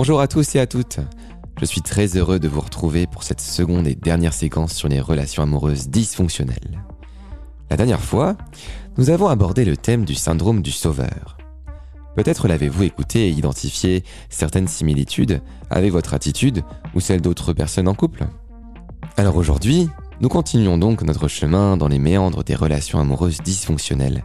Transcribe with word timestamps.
Bonjour 0.00 0.20
à 0.20 0.28
tous 0.28 0.54
et 0.54 0.60
à 0.60 0.66
toutes. 0.68 1.00
Je 1.58 1.64
suis 1.64 1.82
très 1.82 2.16
heureux 2.16 2.38
de 2.38 2.46
vous 2.46 2.60
retrouver 2.60 3.08
pour 3.08 3.24
cette 3.24 3.40
seconde 3.40 3.88
et 3.88 3.96
dernière 3.96 4.32
séquence 4.32 4.72
sur 4.72 4.86
les 4.86 5.00
relations 5.00 5.42
amoureuses 5.42 5.88
dysfonctionnelles. 5.88 6.84
La 7.68 7.76
dernière 7.76 8.00
fois, 8.00 8.36
nous 8.96 9.10
avons 9.10 9.26
abordé 9.26 9.64
le 9.64 9.76
thème 9.76 10.04
du 10.04 10.14
syndrome 10.14 10.62
du 10.62 10.70
sauveur. 10.70 11.36
Peut-être 12.14 12.46
l'avez-vous 12.46 12.84
écouté 12.84 13.26
et 13.26 13.30
identifié 13.30 14.04
certaines 14.28 14.68
similitudes 14.68 15.42
avec 15.68 15.90
votre 15.90 16.14
attitude 16.14 16.62
ou 16.94 17.00
celle 17.00 17.20
d'autres 17.20 17.52
personnes 17.52 17.88
en 17.88 17.94
couple. 17.94 18.28
Alors 19.16 19.34
aujourd'hui, 19.34 19.88
nous 20.20 20.28
continuons 20.28 20.78
donc 20.78 21.02
notre 21.02 21.26
chemin 21.26 21.76
dans 21.76 21.88
les 21.88 21.98
méandres 21.98 22.44
des 22.44 22.54
relations 22.54 23.00
amoureuses 23.00 23.40
dysfonctionnelles. 23.40 24.22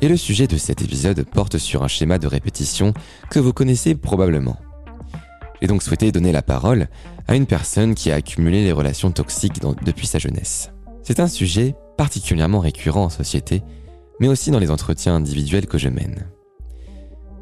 Et 0.00 0.06
le 0.06 0.16
sujet 0.16 0.46
de 0.46 0.56
cet 0.56 0.80
épisode 0.80 1.26
porte 1.28 1.58
sur 1.58 1.82
un 1.82 1.88
schéma 1.88 2.20
de 2.20 2.28
répétition 2.28 2.94
que 3.30 3.40
vous 3.40 3.52
connaissez 3.52 3.96
probablement. 3.96 4.56
J'ai 5.60 5.66
donc 5.66 5.82
souhaité 5.82 6.12
donner 6.12 6.32
la 6.32 6.42
parole 6.42 6.88
à 7.26 7.34
une 7.34 7.46
personne 7.46 7.94
qui 7.94 8.10
a 8.10 8.16
accumulé 8.16 8.64
les 8.64 8.72
relations 8.72 9.10
toxiques 9.10 9.60
depuis 9.84 10.06
sa 10.06 10.18
jeunesse. 10.18 10.70
C'est 11.02 11.20
un 11.20 11.26
sujet 11.26 11.74
particulièrement 11.96 12.60
récurrent 12.60 13.04
en 13.04 13.10
société, 13.10 13.62
mais 14.20 14.28
aussi 14.28 14.50
dans 14.50 14.58
les 14.58 14.70
entretiens 14.70 15.16
individuels 15.16 15.66
que 15.66 15.78
je 15.78 15.88
mène. 15.88 16.26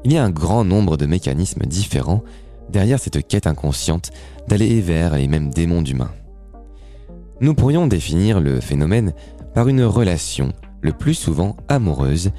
Il 0.05 0.13
y 0.13 0.19
a 0.19 0.25
un 0.25 0.31
grand 0.31 0.65
nombre 0.65 0.97
de 0.97 1.07
mécanismes 1.07 1.67
différents 1.67 2.23
derrière 2.71 2.99
cette 2.99 3.27
quête 3.27 3.47
inconsciente 3.47 4.11
d'aller 4.49 4.81
vers 4.81 5.17
les 5.17 5.29
mêmes 5.29 5.51
démons 5.51 5.83
d'humains. 5.83 6.13
Nous 7.41 7.55
pourrions 7.55 7.87
définir 7.87 8.41
le 8.41 8.61
phénomène 8.61 9.13
par 9.55 9.69
une 9.69 9.83
relation, 9.83 10.53
le 10.81 10.93
plus 10.93 11.15
souvent 11.15 11.57
amoureuse, 11.69 12.31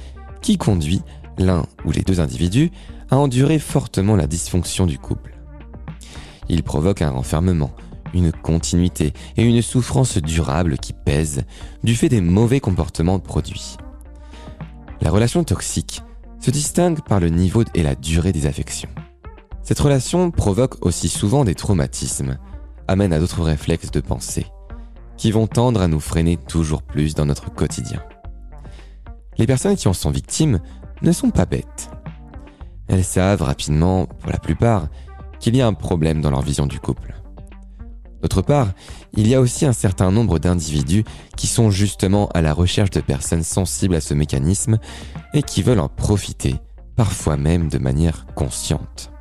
qui 0.41 0.57
conduit 0.57 1.01
l'un 1.37 1.65
ou 1.85 1.91
les 1.91 2.01
deux 2.01 2.19
individus 2.19 2.71
à 3.09 3.17
endurer 3.17 3.59
fortement 3.59 4.15
la 4.15 4.27
dysfonction 4.27 4.85
du 4.85 4.97
couple. 4.97 5.36
Il 6.49 6.63
provoque 6.63 7.01
un 7.01 7.09
renfermement, 7.11 7.71
une 8.13 8.31
continuité 8.31 9.13
et 9.35 9.43
une 9.43 9.61
souffrance 9.61 10.17
durable 10.17 10.77
qui 10.77 10.93
pèse 10.93 11.43
du 11.83 11.95
fait 11.95 12.09
des 12.09 12.21
mauvais 12.21 12.59
comportements 12.59 13.19
produits. 13.19 13.77
La 15.01 15.11
relation 15.11 15.43
toxique 15.43 16.01
se 16.39 16.51
distingue 16.51 17.01
par 17.01 17.19
le 17.19 17.29
niveau 17.29 17.63
et 17.73 17.83
la 17.83 17.95
durée 17.95 18.31
des 18.31 18.45
affections. 18.45 18.89
Cette 19.61 19.79
relation 19.79 20.31
provoque 20.31 20.85
aussi 20.85 21.09
souvent 21.09 21.43
des 21.43 21.55
traumatismes, 21.55 22.37
amène 22.87 23.11
à 23.11 23.19
d'autres 23.19 23.43
réflexes 23.43 23.91
de 23.91 23.99
pensée, 23.99 24.45
qui 25.17 25.31
vont 25.31 25.47
tendre 25.47 25.81
à 25.81 25.87
nous 25.87 25.99
freiner 25.99 26.37
toujours 26.37 26.83
plus 26.83 27.15
dans 27.15 27.25
notre 27.25 27.53
quotidien. 27.53 28.01
Les 29.37 29.45
personnes 29.45 29.75
qui 29.75 29.87
en 29.87 29.93
sont 29.93 30.09
victimes 30.09 30.59
ne 31.01 31.11
sont 31.11 31.31
pas 31.31 31.45
bêtes. 31.45 31.91
Elles 32.87 33.03
savent 33.03 33.41
rapidement, 33.41 34.05
pour 34.05 34.31
la 34.31 34.39
plupart, 34.39 34.87
qu'il 35.39 35.55
y 35.55 35.61
a 35.61 35.67
un 35.67 35.73
problème 35.73 36.21
dans 36.21 36.31
leur 36.31 36.41
vision 36.41 36.65
du 36.65 36.79
couple. 36.79 37.15
D'autre 38.21 38.41
part, 38.41 38.73
il 39.13 39.27
y 39.27 39.35
a 39.35 39.41
aussi 39.41 39.65
un 39.65 39.73
certain 39.73 40.11
nombre 40.11 40.39
d'individus 40.39 41.03
qui 41.35 41.47
sont 41.47 41.69
justement 41.69 42.27
à 42.33 42.41
la 42.41 42.53
recherche 42.53 42.89
de 42.89 43.01
personnes 43.01 43.43
sensibles 43.43 43.95
à 43.95 44.01
ce 44.01 44.13
mécanisme 44.13 44.79
et 45.33 45.43
qui 45.43 45.61
veulent 45.61 45.79
en 45.79 45.89
profiter, 45.89 46.55
parfois 46.95 47.37
même 47.37 47.69
de 47.69 47.77
manière 47.77 48.25
consciente. 48.35 49.11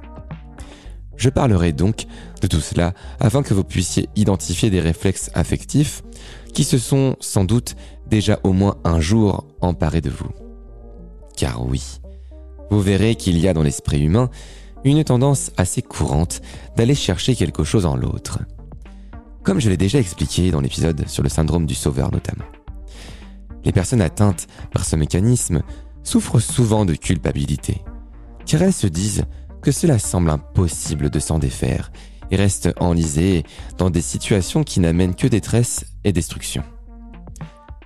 Je 1.17 1.31
parlerai 1.31 1.73
donc 1.73 2.07
de 2.41 2.47
tout 2.47 2.61
cela 2.61 2.93
afin 3.21 3.43
que 3.43 3.55
vous 3.55 3.65
puissiez 3.65 4.09
identifier 4.17 4.71
des 4.71 4.81
réflexes 4.81 5.31
affectifs 5.35 6.03
qui 6.53 6.65
se 6.65 6.79
sont 6.79 7.17
sans 7.21 7.45
doute 7.45 7.77
déjà 8.07 8.39
au 8.45 8.53
moins 8.53 8.77
un 8.85 9.01
jour 9.01 9.47
emparés 9.61 10.01
de 10.01 10.11
vous. 10.11 10.31
Car 11.37 11.67
oui, 11.67 12.01
vous 12.71 12.81
verrez 12.81 13.15
qu'il 13.15 13.39
y 13.39 13.49
a 13.49 13.55
dans 13.55 13.63
l'esprit 13.63 14.03
humain 14.03 14.31
une 14.91 15.05
tendance 15.05 15.51
assez 15.57 15.83
courante 15.83 16.41
d'aller 16.77 16.95
chercher 16.95 17.35
quelque 17.35 17.65
chose 17.65 17.87
en 17.87 17.97
l'autre. 17.97 18.39
Comme 19.43 19.61
je 19.61 19.69
l'ai 19.69 19.77
déjà 19.77 19.99
expliqué 19.99 20.51
dans 20.51 20.61
l'épisode 20.61 21.09
sur 21.09 21.23
le 21.23 21.29
syndrome 21.29 21.67
du 21.67 21.75
sauveur 21.75 22.13
notamment. 22.13 22.45
Les 23.65 23.73
personnes 23.73 24.01
atteintes 24.01 24.47
par 24.73 24.85
ce 24.85 24.97
mécanisme 24.97 25.63
souffrent 26.05 26.41
souvent 26.41 26.85
de 26.85 26.95
culpabilité, 26.95 27.83
car 28.47 28.63
elles 28.63 28.73
se 28.73 28.87
disent 28.87 29.25
que 29.61 29.73
cela 29.73 29.99
semble 29.99 30.31
impossible 30.31 31.11
de 31.11 31.19
s'en 31.19 31.41
défaire 31.41 31.91
et 32.31 32.37
restent 32.37 32.73
enlisées 32.79 33.45
dans 33.79 33.91
des 33.91 34.01
situations 34.01 34.63
qui 34.63 34.81
n'amènent 34.81 35.17
que 35.17 35.27
détresse 35.27 35.85
et 36.05 36.13
destruction. 36.13 36.63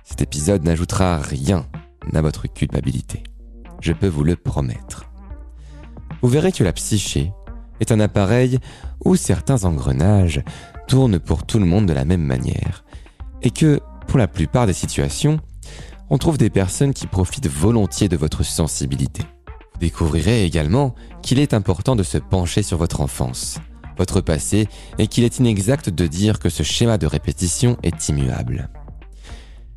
Cet 0.03 0.21
épisode 0.21 0.63
n'ajoutera 0.63 1.17
rien 1.17 1.65
à 2.13 2.21
votre 2.21 2.47
culpabilité. 2.47 3.23
Je 3.79 3.93
peux 3.93 4.07
vous 4.07 4.23
le 4.23 4.35
promettre 4.35 5.10
vous 6.21 6.29
verrez 6.29 6.51
que 6.51 6.63
la 6.63 6.73
psyché 6.73 7.31
est 7.79 7.91
un 7.91 7.99
appareil 7.99 8.59
où 9.03 9.15
certains 9.15 9.65
engrenages 9.65 10.43
tournent 10.87 11.19
pour 11.19 11.45
tout 11.45 11.59
le 11.59 11.65
monde 11.65 11.85
de 11.85 11.93
la 11.93 12.05
même 12.05 12.23
manière, 12.23 12.83
et 13.41 13.49
que, 13.49 13.79
pour 14.07 14.19
la 14.19 14.27
plupart 14.27 14.67
des 14.67 14.73
situations, 14.73 15.39
on 16.09 16.17
trouve 16.17 16.37
des 16.37 16.49
personnes 16.49 16.93
qui 16.93 17.07
profitent 17.07 17.47
volontiers 17.47 18.09
de 18.09 18.17
votre 18.17 18.43
sensibilité. 18.43 19.23
Vous 19.47 19.79
découvrirez 19.79 20.43
également 20.43 20.93
qu'il 21.21 21.39
est 21.39 21.53
important 21.53 21.95
de 21.95 22.03
se 22.03 22.17
pencher 22.17 22.63
sur 22.63 22.77
votre 22.77 23.01
enfance, 23.01 23.59
votre 23.97 24.21
passé, 24.21 24.67
et 24.97 25.07
qu'il 25.07 25.23
est 25.23 25.39
inexact 25.39 25.89
de 25.89 26.07
dire 26.07 26.39
que 26.39 26.49
ce 26.49 26.63
schéma 26.63 26.97
de 26.97 27.07
répétition 27.07 27.77
est 27.81 28.09
immuable. 28.09 28.69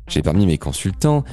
J'ai 0.07 0.21
parmi 0.21 0.45
mes 0.45 0.57
consultants 0.57 1.23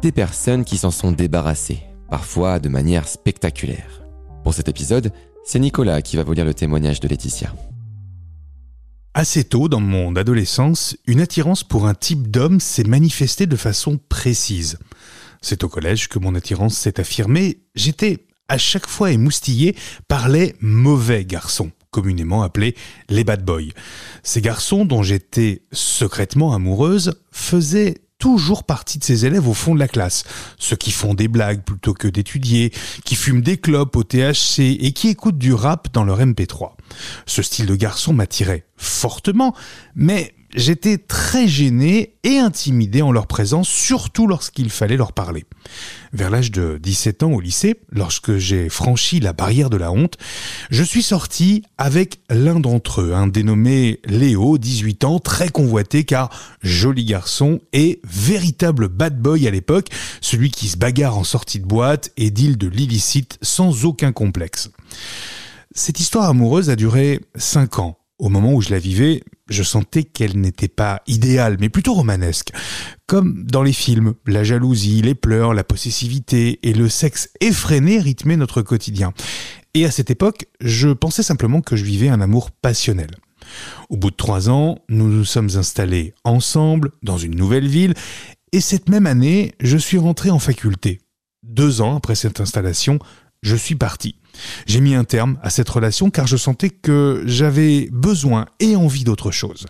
des 0.00 0.12
personnes 0.12 0.64
qui 0.64 0.78
s'en 0.78 0.90
sont 0.90 1.12
débarrassées, 1.12 1.82
parfois 2.08 2.60
de 2.60 2.68
manière 2.68 3.08
spectaculaire. 3.08 4.03
Pour 4.44 4.52
cet 4.52 4.68
épisode, 4.68 5.10
c'est 5.42 5.58
Nicolas 5.58 6.02
qui 6.02 6.16
va 6.16 6.22
vous 6.22 6.34
lire 6.34 6.44
le 6.44 6.52
témoignage 6.52 7.00
de 7.00 7.08
Laetitia. 7.08 7.52
Assez 9.14 9.42
tôt 9.42 9.68
dans 9.68 9.80
mon 9.80 10.14
adolescence, 10.16 10.96
une 11.06 11.22
attirance 11.22 11.64
pour 11.64 11.86
un 11.86 11.94
type 11.94 12.30
d'homme 12.30 12.60
s'est 12.60 12.84
manifestée 12.84 13.46
de 13.46 13.56
façon 13.56 13.98
précise. 14.10 14.78
C'est 15.40 15.64
au 15.64 15.68
collège 15.70 16.08
que 16.08 16.18
mon 16.18 16.34
attirance 16.34 16.76
s'est 16.76 17.00
affirmée. 17.00 17.62
J'étais 17.74 18.26
à 18.48 18.58
chaque 18.58 18.86
fois 18.86 19.12
émoustillé 19.12 19.76
par 20.08 20.28
les 20.28 20.54
mauvais 20.60 21.24
garçons, 21.24 21.70
communément 21.90 22.42
appelés 22.42 22.76
les 23.08 23.24
bad 23.24 23.46
boys. 23.46 23.72
Ces 24.22 24.42
garçons 24.42 24.84
dont 24.84 25.02
j'étais 25.02 25.62
secrètement 25.72 26.52
amoureuse 26.52 27.14
faisaient 27.30 28.02
toujours 28.24 28.64
partie 28.64 28.98
de 28.98 29.04
ces 29.04 29.26
élèves 29.26 29.46
au 29.46 29.52
fond 29.52 29.74
de 29.74 29.78
la 29.78 29.86
classe. 29.86 30.24
Ceux 30.56 30.76
qui 30.76 30.92
font 30.92 31.12
des 31.12 31.28
blagues 31.28 31.60
plutôt 31.62 31.92
que 31.92 32.08
d'étudier, 32.08 32.72
qui 33.04 33.16
fument 33.16 33.42
des 33.42 33.58
clopes 33.58 33.94
au 33.96 34.02
THC 34.02 34.78
et 34.80 34.92
qui 34.92 35.08
écoutent 35.08 35.36
du 35.36 35.52
rap 35.52 35.88
dans 35.92 36.04
leur 36.04 36.20
MP3. 36.20 36.70
Ce 37.26 37.42
style 37.42 37.66
de 37.66 37.76
garçon 37.76 38.14
m'attirait 38.14 38.64
fortement, 38.78 39.54
mais 39.94 40.34
j'étais 40.54 40.98
très 40.98 41.48
gêné 41.48 42.14
et 42.22 42.38
intimidé 42.38 43.02
en 43.02 43.12
leur 43.12 43.26
présence, 43.26 43.68
surtout 43.68 44.26
lorsqu'il 44.26 44.70
fallait 44.70 44.96
leur 44.96 45.12
parler. 45.12 45.44
Vers 46.12 46.30
l'âge 46.30 46.50
de 46.50 46.78
17 46.82 47.24
ans 47.24 47.32
au 47.32 47.40
lycée, 47.40 47.80
lorsque 47.90 48.36
j'ai 48.36 48.68
franchi 48.68 49.20
la 49.20 49.32
barrière 49.32 49.68
de 49.68 49.76
la 49.76 49.92
honte, 49.92 50.16
je 50.70 50.82
suis 50.82 51.02
sorti 51.02 51.62
avec 51.76 52.20
l'un 52.30 52.60
d'entre 52.60 53.02
eux, 53.02 53.14
un 53.14 53.26
dénommé 53.26 54.00
Léo, 54.04 54.58
18 54.58 55.04
ans, 55.04 55.18
très 55.18 55.48
convoité 55.48 56.04
car 56.04 56.30
joli 56.62 57.04
garçon 57.04 57.60
et 57.72 58.00
véritable 58.04 58.88
bad 58.88 59.20
boy 59.20 59.46
à 59.48 59.50
l'époque, 59.50 59.88
celui 60.20 60.50
qui 60.50 60.68
se 60.68 60.76
bagarre 60.76 61.18
en 61.18 61.24
sortie 61.24 61.60
de 61.60 61.66
boîte 61.66 62.10
et 62.16 62.30
deal 62.30 62.56
de 62.56 62.68
l'illicite 62.68 63.38
sans 63.42 63.84
aucun 63.84 64.12
complexe. 64.12 64.70
Cette 65.74 65.98
histoire 65.98 66.28
amoureuse 66.28 66.70
a 66.70 66.76
duré 66.76 67.20
5 67.34 67.80
ans 67.80 67.98
au 68.18 68.28
moment 68.28 68.52
où 68.52 68.60
je 68.60 68.70
la 68.70 68.78
vivais, 68.78 69.22
je 69.48 69.62
sentais 69.62 70.04
qu'elle 70.04 70.38
n'était 70.38 70.68
pas 70.68 71.02
idéale, 71.06 71.56
mais 71.60 71.68
plutôt 71.68 71.94
romanesque. 71.94 72.52
Comme 73.06 73.44
dans 73.44 73.62
les 73.62 73.72
films, 73.72 74.14
la 74.26 74.44
jalousie, 74.44 75.02
les 75.02 75.14
pleurs, 75.14 75.54
la 75.54 75.64
possessivité 75.64 76.60
et 76.62 76.72
le 76.72 76.88
sexe 76.88 77.30
effréné 77.40 77.98
rythmaient 77.98 78.36
notre 78.36 78.62
quotidien. 78.62 79.12
Et 79.74 79.84
à 79.84 79.90
cette 79.90 80.10
époque, 80.10 80.46
je 80.60 80.90
pensais 80.90 81.24
simplement 81.24 81.60
que 81.60 81.76
je 81.76 81.84
vivais 81.84 82.08
un 82.08 82.20
amour 82.20 82.50
passionnel. 82.50 83.10
Au 83.90 83.96
bout 83.96 84.10
de 84.10 84.16
trois 84.16 84.48
ans, 84.48 84.78
nous 84.88 85.08
nous 85.08 85.24
sommes 85.24 85.50
installés 85.56 86.14
ensemble 86.24 86.92
dans 87.02 87.18
une 87.18 87.34
nouvelle 87.34 87.68
ville, 87.68 87.94
et 88.52 88.60
cette 88.60 88.88
même 88.88 89.06
année, 89.06 89.52
je 89.60 89.76
suis 89.76 89.98
rentré 89.98 90.30
en 90.30 90.38
faculté. 90.38 91.00
Deux 91.42 91.80
ans 91.80 91.96
après 91.96 92.14
cette 92.14 92.40
installation, 92.40 93.00
je 93.44 93.54
suis 93.54 93.76
parti. 93.76 94.16
J'ai 94.66 94.80
mis 94.80 94.96
un 94.96 95.04
terme 95.04 95.38
à 95.42 95.50
cette 95.50 95.68
relation 95.68 96.10
car 96.10 96.26
je 96.26 96.36
sentais 96.36 96.70
que 96.70 97.22
j'avais 97.26 97.88
besoin 97.92 98.46
et 98.58 98.74
envie 98.74 99.04
d'autre 99.04 99.30
chose. 99.30 99.66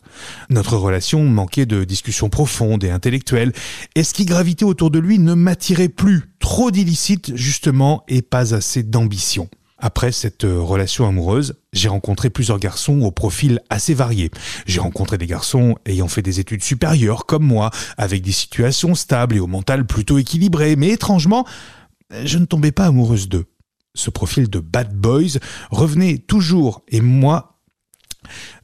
Notre 0.48 0.78
relation 0.78 1.24
manquait 1.24 1.66
de 1.66 1.84
discussions 1.84 2.30
profondes 2.30 2.82
et 2.84 2.90
intellectuelles, 2.90 3.52
et 3.94 4.04
ce 4.04 4.14
qui 4.14 4.24
gravitait 4.24 4.64
autour 4.64 4.90
de 4.90 4.98
lui 4.98 5.18
ne 5.18 5.34
m'attirait 5.34 5.90
plus, 5.90 6.22
trop 6.38 6.70
d'illicite 6.70 7.36
justement 7.36 8.04
et 8.08 8.22
pas 8.22 8.54
assez 8.54 8.82
d'ambition. 8.82 9.50
Après 9.76 10.12
cette 10.12 10.44
relation 10.44 11.06
amoureuse, 11.06 11.56
j'ai 11.74 11.88
rencontré 11.88 12.30
plusieurs 12.30 12.58
garçons 12.58 13.02
au 13.02 13.10
profil 13.10 13.60
assez 13.68 13.92
varié. 13.92 14.30
J'ai 14.66 14.80
rencontré 14.80 15.18
des 15.18 15.26
garçons 15.26 15.76
ayant 15.84 16.08
fait 16.08 16.22
des 16.22 16.40
études 16.40 16.64
supérieures 16.64 17.26
comme 17.26 17.44
moi, 17.44 17.70
avec 17.98 18.22
des 18.22 18.32
situations 18.32 18.94
stables 18.94 19.36
et 19.36 19.40
au 19.40 19.46
mental 19.46 19.84
plutôt 19.84 20.16
équilibré, 20.16 20.76
mais 20.76 20.88
étrangement, 20.88 21.44
je 22.24 22.38
ne 22.38 22.46
tombais 22.46 22.72
pas 22.72 22.86
amoureuse 22.86 23.28
d'eux. 23.28 23.44
Ce 23.94 24.10
profil 24.10 24.50
de 24.50 24.60
bad 24.60 24.94
boys 24.94 25.38
revenait 25.70 26.18
toujours 26.18 26.82
et 26.88 27.00
moi 27.00 27.54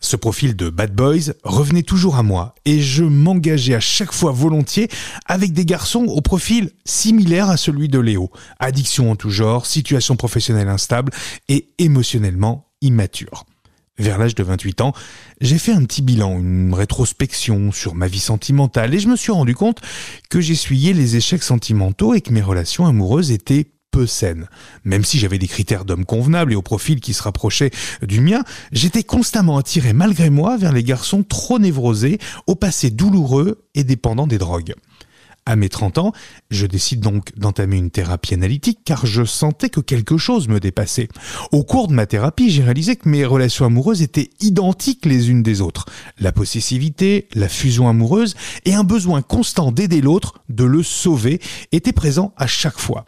ce 0.00 0.17
profil 0.17 0.56
de 0.56 0.71
bad 0.71 0.94
boys 0.94 1.35
revenait 1.44 1.82
toujours 1.82 2.17
à 2.17 2.23
moi 2.23 2.55
et 2.65 2.81
je 2.81 3.05
m'engageais 3.05 3.75
à 3.75 3.81
chaque 3.81 4.12
fois 4.12 4.32
volontiers 4.32 4.88
avec 5.27 5.53
des 5.53 5.65
garçons 5.65 6.05
au 6.05 6.21
profil 6.21 6.71
similaire 6.85 7.50
à 7.50 7.56
celui 7.56 7.88
de 7.88 7.99
Léo. 7.99 8.31
Addiction 8.59 9.11
en 9.11 9.17
tout 9.17 9.31
genre, 9.31 9.67
situation 9.67 10.17
professionnelle 10.17 10.69
instable 10.69 11.12
et 11.49 11.69
émotionnellement 11.79 12.73
immature. 12.81 13.44
Vers 13.99 14.17
l'âge 14.17 14.35
de 14.35 14.43
28 14.43 14.81
ans, 14.81 14.94
j'ai 15.43 15.59
fait 15.59 15.73
un 15.73 15.85
petit 15.85 16.00
bilan, 16.00 16.38
une 16.38 16.73
rétrospection 16.73 17.71
sur 17.71 17.94
ma 17.94 18.06
vie 18.06 18.19
sentimentale 18.19 18.94
et 18.94 18.99
je 18.99 19.09
me 19.09 19.17
suis 19.17 19.32
rendu 19.32 19.55
compte 19.55 19.82
que 20.31 20.41
j'essuyais 20.41 20.94
les 20.94 21.17
échecs 21.17 21.43
sentimentaux 21.43 22.15
et 22.15 22.23
que 22.23 22.32
mes 22.32 22.41
relations 22.41 22.87
amoureuses 22.87 23.31
étaient 23.31 23.73
peu 23.91 24.07
saine. 24.07 24.49
Même 24.85 25.05
si 25.05 25.19
j'avais 25.19 25.39
des 25.39 25.49
critères 25.49 25.85
d'homme 25.85 26.05
convenables 26.05 26.53
et 26.53 26.57
au 26.57 26.63
profil 26.63 27.01
qui 27.01 27.15
se 27.15 27.23
rapprochait 27.23 27.71
du 28.03 28.21
mien, 28.21 28.45
j'étais 28.73 29.03
constamment 29.03 29.59
attiré 29.59 29.93
malgré 29.93 30.31
moi 30.31 30.57
vers 30.57 30.73
les 30.73 30.85
garçons 30.85 31.23
trop 31.23 31.59
névrosés, 31.59 32.19
au 32.47 32.55
passé 32.55 32.91
douloureux 32.91 33.65
et 33.75 33.85
dépendants 33.85 34.27
des 34.27 34.39
drogues. 34.39 34.75
À 35.47 35.57
mes 35.57 35.71
30 35.71 35.99
ans, 35.99 36.13
je 36.51 36.67
décide 36.67 37.01
donc 37.01 37.37
d'entamer 37.37 37.77
une 37.77 37.91
thérapie 37.91 38.35
analytique 38.35 38.81
car 38.85 39.07
je 39.07 39.25
sentais 39.25 39.71
que 39.71 39.81
quelque 39.81 40.19
chose 40.19 40.49
me 40.49 40.61
dépassait. 40.61 41.09
Au 41.51 41.65
cours 41.65 41.89
de 41.89 41.95
ma 41.95 42.07
thérapie, 42.07 42.51
j'ai 42.51 42.63
réalisé 42.63 42.95
que 42.95 43.09
mes 43.09 43.25
relations 43.25 43.65
amoureuses 43.65 44.03
étaient 44.03 44.31
identiques 44.41 45.07
les 45.07 45.31
unes 45.31 45.43
des 45.43 45.63
autres. 45.63 45.87
La 46.19 46.31
possessivité, 46.31 47.27
la 47.35 47.49
fusion 47.49 47.89
amoureuse 47.89 48.37
et 48.67 48.75
un 48.75 48.85
besoin 48.85 49.23
constant 49.23 49.73
d'aider 49.73 50.03
l'autre, 50.03 50.35
de 50.51 50.65
le 50.65 50.83
sauver, 50.83 51.41
étaient 51.73 51.93
présents 51.93 52.35
à 52.37 52.47
chaque 52.47 52.79
fois. 52.79 53.07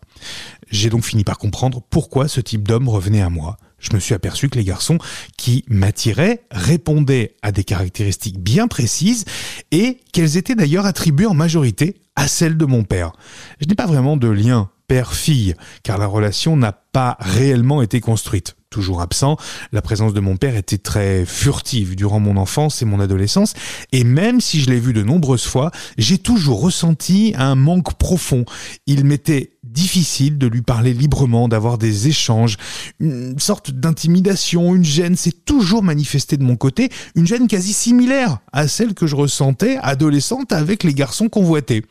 J'ai 0.73 0.89
donc 0.89 1.05
fini 1.05 1.23
par 1.23 1.39
comprendre 1.39 1.83
pourquoi 1.91 2.29
ce 2.29 2.41
type 2.41 2.67
d'homme 2.67 2.89
revenait 2.89 3.21
à 3.21 3.29
moi. 3.29 3.59
Je 3.79 3.93
me 3.93 4.01
suis 4.01 4.15
aperçu 4.15 4.49
que 4.49 4.59
les 4.59 4.65
garçons 4.65 4.97
qui 5.37 5.65
m'attiraient 5.69 6.45
répondaient 6.51 7.37
à 7.43 7.53
des 7.53 7.63
caractéristiques 7.63 8.39
bien 8.39 8.69
précises 8.69 9.27
et 9.71 9.99
qu'elles 10.13 10.39
étaient 10.39 10.55
d'ailleurs 10.55 10.87
attribuées 10.87 11.27
en 11.27 11.35
majorité 11.35 11.97
à 12.17 12.27
celles 12.27 12.57
de 12.57 12.65
mon 12.65 12.85
père. 12.85 13.13
Je 13.61 13.67
n'ai 13.67 13.75
pas 13.75 13.87
vraiment 13.87 14.17
de 14.17 14.29
lien 14.29 14.71
père-fille, 14.89 15.55
car 15.83 15.99
la 15.99 16.07
relation 16.07 16.57
n'a 16.57 16.82
pas 16.93 17.17
réellement 17.21 17.83
été 17.83 18.01
construite 18.01 18.55
toujours 18.73 19.03
absent. 19.03 19.37
La 19.71 19.83
présence 19.83 20.15
de 20.15 20.21
mon 20.21 20.37
père 20.37 20.57
était 20.57 20.79
très 20.79 21.25
furtive 21.25 21.95
durant 21.95 22.19
mon 22.19 22.37
enfance 22.37 22.83
et 22.83 22.85
mon 22.85 22.99
adolescence, 22.99 23.55
et 23.93 24.03
même 24.03 24.41
si 24.41 24.61
je 24.61 24.71
l'ai 24.71 24.81
vu 24.81 24.93
de 24.93 25.03
nombreuses 25.03 25.45
fois, 25.45 25.71
j'ai 25.99 26.19
toujours 26.19 26.61
ressenti 26.61 27.35
un 27.37 27.55
manque 27.55 27.95
profond. 27.95 28.45
Il 28.87 29.05
m'était 29.05 29.53
difficile 29.63 30.39
de 30.39 30.47
lui 30.49 30.63
parler 30.63 30.93
librement, 30.93 31.49
d'avoir 31.49 31.79
des 31.79 32.09
échanges, 32.09 32.57
une 32.99 33.39
sorte 33.39 33.71
d'intimidation, 33.71 34.75
une 34.75 34.85
gêne 34.85 35.17
s'est 35.17 35.33
toujours 35.33 35.83
manifestée 35.83 36.37
de 36.37 36.43
mon 36.43 36.57
côté, 36.57 36.89
une 37.15 37.27
gêne 37.27 37.47
quasi 37.47 37.73
similaire 37.73 38.39
à 38.53 38.67
celle 38.67 38.95
que 38.95 39.07
je 39.07 39.15
ressentais 39.15 39.79
adolescente 39.83 40.53
avec 40.53 40.83
les 40.83 40.95
garçons 40.95 41.29
convoités. 41.29 41.85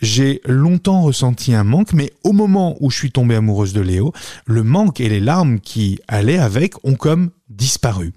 J'ai 0.00 0.40
longtemps 0.46 1.02
ressenti 1.02 1.54
un 1.54 1.64
manque, 1.64 1.92
mais 1.92 2.12
au 2.24 2.32
moment 2.32 2.76
où 2.80 2.90
je 2.90 2.96
suis 2.96 3.10
tombée 3.10 3.34
amoureuse 3.34 3.72
de 3.72 3.80
Léo, 3.80 4.12
le 4.46 4.62
manque 4.62 5.00
et 5.00 5.08
les 5.08 5.20
larmes 5.20 5.60
qui 5.60 5.98
allaient 6.08 6.38
avec 6.38 6.74
ont 6.84 6.94
comme 6.94 7.30
disparu. 7.48 8.12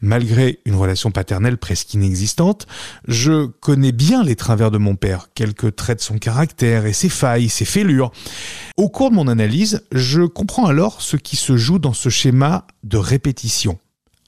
Malgré 0.00 0.60
une 0.64 0.74
relation 0.74 1.10
paternelle 1.10 1.56
presque 1.56 1.94
inexistante, 1.94 2.66
je 3.06 3.46
connais 3.46 3.92
bien 3.92 4.24
les 4.24 4.36
travers 4.36 4.70
de 4.70 4.78
mon 4.78 4.96
père, 4.96 5.28
quelques 5.34 5.76
traits 5.76 5.98
de 5.98 6.02
son 6.02 6.18
caractère 6.18 6.86
et 6.86 6.92
ses 6.92 7.08
failles, 7.08 7.48
ses 7.48 7.64
fêlures. 7.64 8.10
Au 8.76 8.88
cours 8.88 9.10
de 9.10 9.16
mon 9.16 9.28
analyse, 9.28 9.84
je 9.92 10.22
comprends 10.22 10.66
alors 10.66 11.00
ce 11.00 11.16
qui 11.16 11.36
se 11.36 11.56
joue 11.56 11.78
dans 11.78 11.92
ce 11.92 12.08
schéma 12.08 12.66
de 12.82 12.96
répétition. 12.96 13.78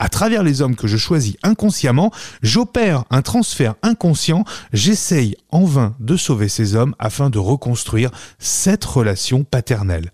À 0.00 0.09
travers 0.09 0.43
les 0.43 0.61
hommes 0.61 0.75
que 0.75 0.88
je 0.88 0.97
choisis 0.97 1.37
inconsciemment, 1.43 2.11
j'opère 2.43 3.05
un 3.11 3.23
transfert 3.23 3.76
inconscient, 3.82 4.44
j'essaye 4.73 5.37
en 5.50 5.65
vain 5.65 5.94
de 6.00 6.17
sauver 6.17 6.49
ces 6.49 6.75
hommes 6.75 6.97
afin 6.99 7.31
de 7.31 7.38
reconstruire 7.38 8.11
cette 8.38 8.85
relation 8.85 9.44
paternelle. 9.44 10.11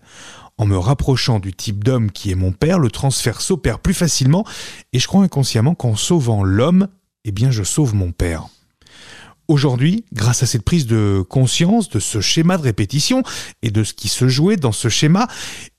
En 0.57 0.65
me 0.65 0.77
rapprochant 0.77 1.39
du 1.39 1.53
type 1.53 1.83
d'homme 1.83 2.11
qui 2.11 2.31
est 2.31 2.35
mon 2.35 2.51
père, 2.51 2.79
le 2.79 2.91
transfert 2.91 3.41
s'opère 3.41 3.79
plus 3.79 3.93
facilement 3.93 4.45
et 4.93 4.99
je 4.99 5.07
crois 5.07 5.23
inconsciemment 5.23 5.75
qu'en 5.75 5.95
sauvant 5.95 6.43
l'homme, 6.43 6.87
eh 7.25 7.31
bien 7.31 7.51
je 7.51 7.63
sauve 7.63 7.95
mon 7.95 8.11
père. 8.11 8.47
Aujourd'hui, 9.47 10.05
grâce 10.13 10.43
à 10.43 10.45
cette 10.45 10.63
prise 10.63 10.85
de 10.85 11.25
conscience 11.27 11.89
de 11.89 11.99
ce 11.99 12.21
schéma 12.21 12.57
de 12.57 12.63
répétition 12.63 13.23
et 13.61 13.69
de 13.69 13.83
ce 13.83 13.93
qui 13.93 14.07
se 14.07 14.27
jouait 14.27 14.55
dans 14.55 14.71
ce 14.71 14.87
schéma, 14.87 15.27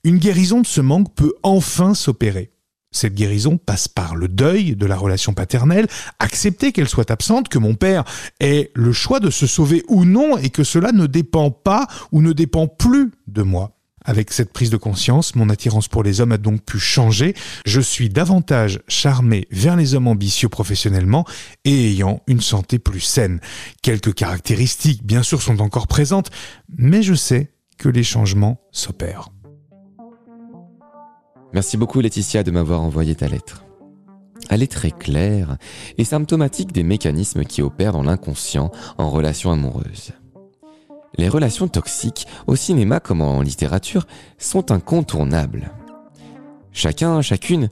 une 0.04 0.19
guérison 0.19 0.60
de 0.60 0.66
ce 0.66 0.80
manque 0.80 1.14
peut 1.14 1.32
enfin 1.42 1.94
s'opérer. 1.94 2.52
Cette 2.90 3.14
guérison 3.14 3.56
passe 3.56 3.88
par 3.88 4.14
le 4.14 4.28
deuil 4.28 4.76
de 4.76 4.84
la 4.84 4.96
relation 4.96 5.32
paternelle, 5.32 5.88
accepter 6.19 6.72
qu'elle 6.72 6.88
soit 6.88 7.10
absente, 7.10 7.48
que 7.48 7.58
mon 7.58 7.74
père 7.74 8.04
ait 8.40 8.70
le 8.74 8.92
choix 8.92 9.19
de 9.19 9.30
se 9.30 9.46
sauver 9.46 9.82
ou 9.88 10.04
non 10.04 10.36
et 10.36 10.50
que 10.50 10.64
cela 10.64 10.92
ne 10.92 11.06
dépend 11.06 11.50
pas 11.50 11.86
ou 12.12 12.20
ne 12.20 12.32
dépend 12.32 12.66
plus 12.66 13.10
de 13.26 13.42
moi. 13.42 13.78
Avec 14.04 14.32
cette 14.32 14.52
prise 14.52 14.70
de 14.70 14.76
conscience, 14.76 15.34
mon 15.34 15.49
attirance 15.49 15.88
pour 15.88 16.02
les 16.02 16.20
hommes 16.20 16.32
a 16.32 16.38
donc 16.38 16.62
pu 16.64 16.78
changer. 16.78 17.34
Je 17.64 17.81
suis 17.81 18.08
davantage 18.08 18.81
charmé 18.88 19.46
vers 19.50 19.76
les 19.76 19.94
hommes 19.94 20.08
ambitieux 20.08 20.49
professionnellement 20.49 21.25
et 21.64 21.90
ayant 21.90 22.20
une 22.26 22.40
santé 22.40 22.78
plus 22.78 23.00
saine. 23.00 23.40
Quelques 23.82 24.14
caractéristiques, 24.14 25.04
bien 25.04 25.22
sûr, 25.22 25.43
sont 25.43 25.60
encore 25.60 25.87
présentes, 25.87 26.31
mais 26.76 27.02
je 27.02 27.14
sais 27.14 27.52
que 27.78 27.88
les 27.88 28.04
changements 28.04 28.60
s'opèrent. 28.70 29.28
Merci 31.52 31.76
beaucoup 31.76 32.00
Laetitia 32.00 32.43
de 32.43 32.50
m'avoir 32.50 32.81
envoyé 32.81 33.14
ta 33.14 33.28
lettre. 33.28 33.64
Elle 34.48 34.62
est 34.62 34.72
très 34.72 34.90
claire 34.90 35.56
et 35.98 36.05
symptomatique 36.05 36.72
des 36.72 36.82
mécanismes 36.82 37.44
qui 37.44 37.62
opèrent 37.62 37.93
dans 37.93 38.02
l'inconscient 38.02 38.70
en 38.98 39.10
relation 39.10 39.52
amoureuse. 39.52 40.12
Les 41.18 41.28
relations 41.28 41.68
toxiques, 41.68 42.26
au 42.46 42.56
cinéma 42.56 43.00
comme 43.00 43.20
en 43.20 43.42
littérature, 43.42 44.06
sont 44.38 44.72
incontournables. 44.72 45.70
Chacun, 46.72 47.20
chacune, 47.22 47.68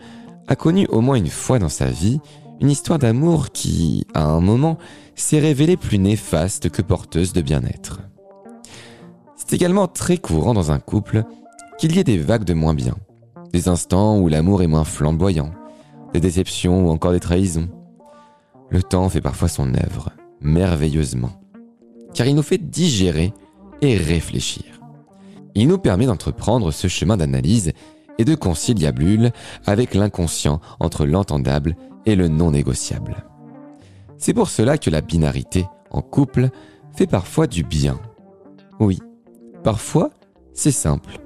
a 0.48 0.56
connu 0.56 0.87
au 0.88 1.00
moins 1.00 1.16
une 1.16 1.28
fois 1.28 1.58
dans 1.58 1.69
sa 1.69 1.87
vie 1.87 2.20
une 2.60 2.70
histoire 2.70 2.98
d'amour 2.98 3.50
qui, 3.50 4.06
à 4.14 4.25
un 4.25 4.40
moment, 4.40 4.76
s'est 5.14 5.38
révélée 5.38 5.76
plus 5.76 5.98
néfaste 5.98 6.69
que 6.69 6.82
porteuse 6.82 7.32
de 7.32 7.40
bien-être. 7.40 8.00
C'est 9.37 9.54
également 9.54 9.88
très 9.88 10.19
courant 10.19 10.52
dans 10.52 10.70
un 10.70 10.78
couple 10.78 11.25
qu'il 11.78 11.96
y 11.96 11.98
ait 11.98 12.04
des 12.04 12.19
vagues 12.19 12.44
de 12.44 12.54
moins 12.54 12.75
bien 12.75 12.94
des 13.52 13.69
instants 13.69 14.19
où 14.19 14.28
l'amour 14.28 14.62
est 14.62 14.69
moins 14.69 14.84
flamboyant, 14.84 15.50
des 16.12 16.20
déceptions 16.20 16.87
ou 16.87 16.90
encore 16.90 17.12
des 17.12 17.20
trahisons. 17.20 17.68
Le 18.70 18.82
temps 18.82 19.09
fait 19.09 19.20
parfois 19.20 19.49
son 19.49 19.75
œuvre, 19.75 20.11
merveilleusement, 20.40 21.32
car 22.21 22.27
il 22.27 22.35
nous 22.35 22.43
fait 22.43 22.59
digérer 22.59 23.33
et 23.81 23.97
réfléchir. 23.97 24.83
Il 25.55 25.69
nous 25.69 25.79
permet 25.79 26.05
d'entreprendre 26.05 26.71
ce 26.71 26.87
chemin 26.87 27.17
d'analyse 27.17 27.73
et 28.19 28.27
de 28.27 28.35
conciliabule 28.35 29.31
avec 29.65 29.95
l'inconscient 29.95 30.61
entre 30.81 31.07
l'entendable 31.07 31.77
et 32.05 32.17
le 32.17 32.29
non 32.29 32.50
négociable. 32.50 33.25
C'est 34.19 34.35
pour 34.35 34.50
cela 34.50 34.77
que 34.77 34.91
la 34.91 35.00
binarité 35.00 35.65
en 35.91 36.03
couple 36.03 36.50
fait 36.95 37.07
parfois 37.07 37.47
du 37.47 37.62
bien. 37.62 37.99
Oui, 38.81 38.99
parfois 39.65 40.11
c'est 40.53 40.73
simple 40.73 41.21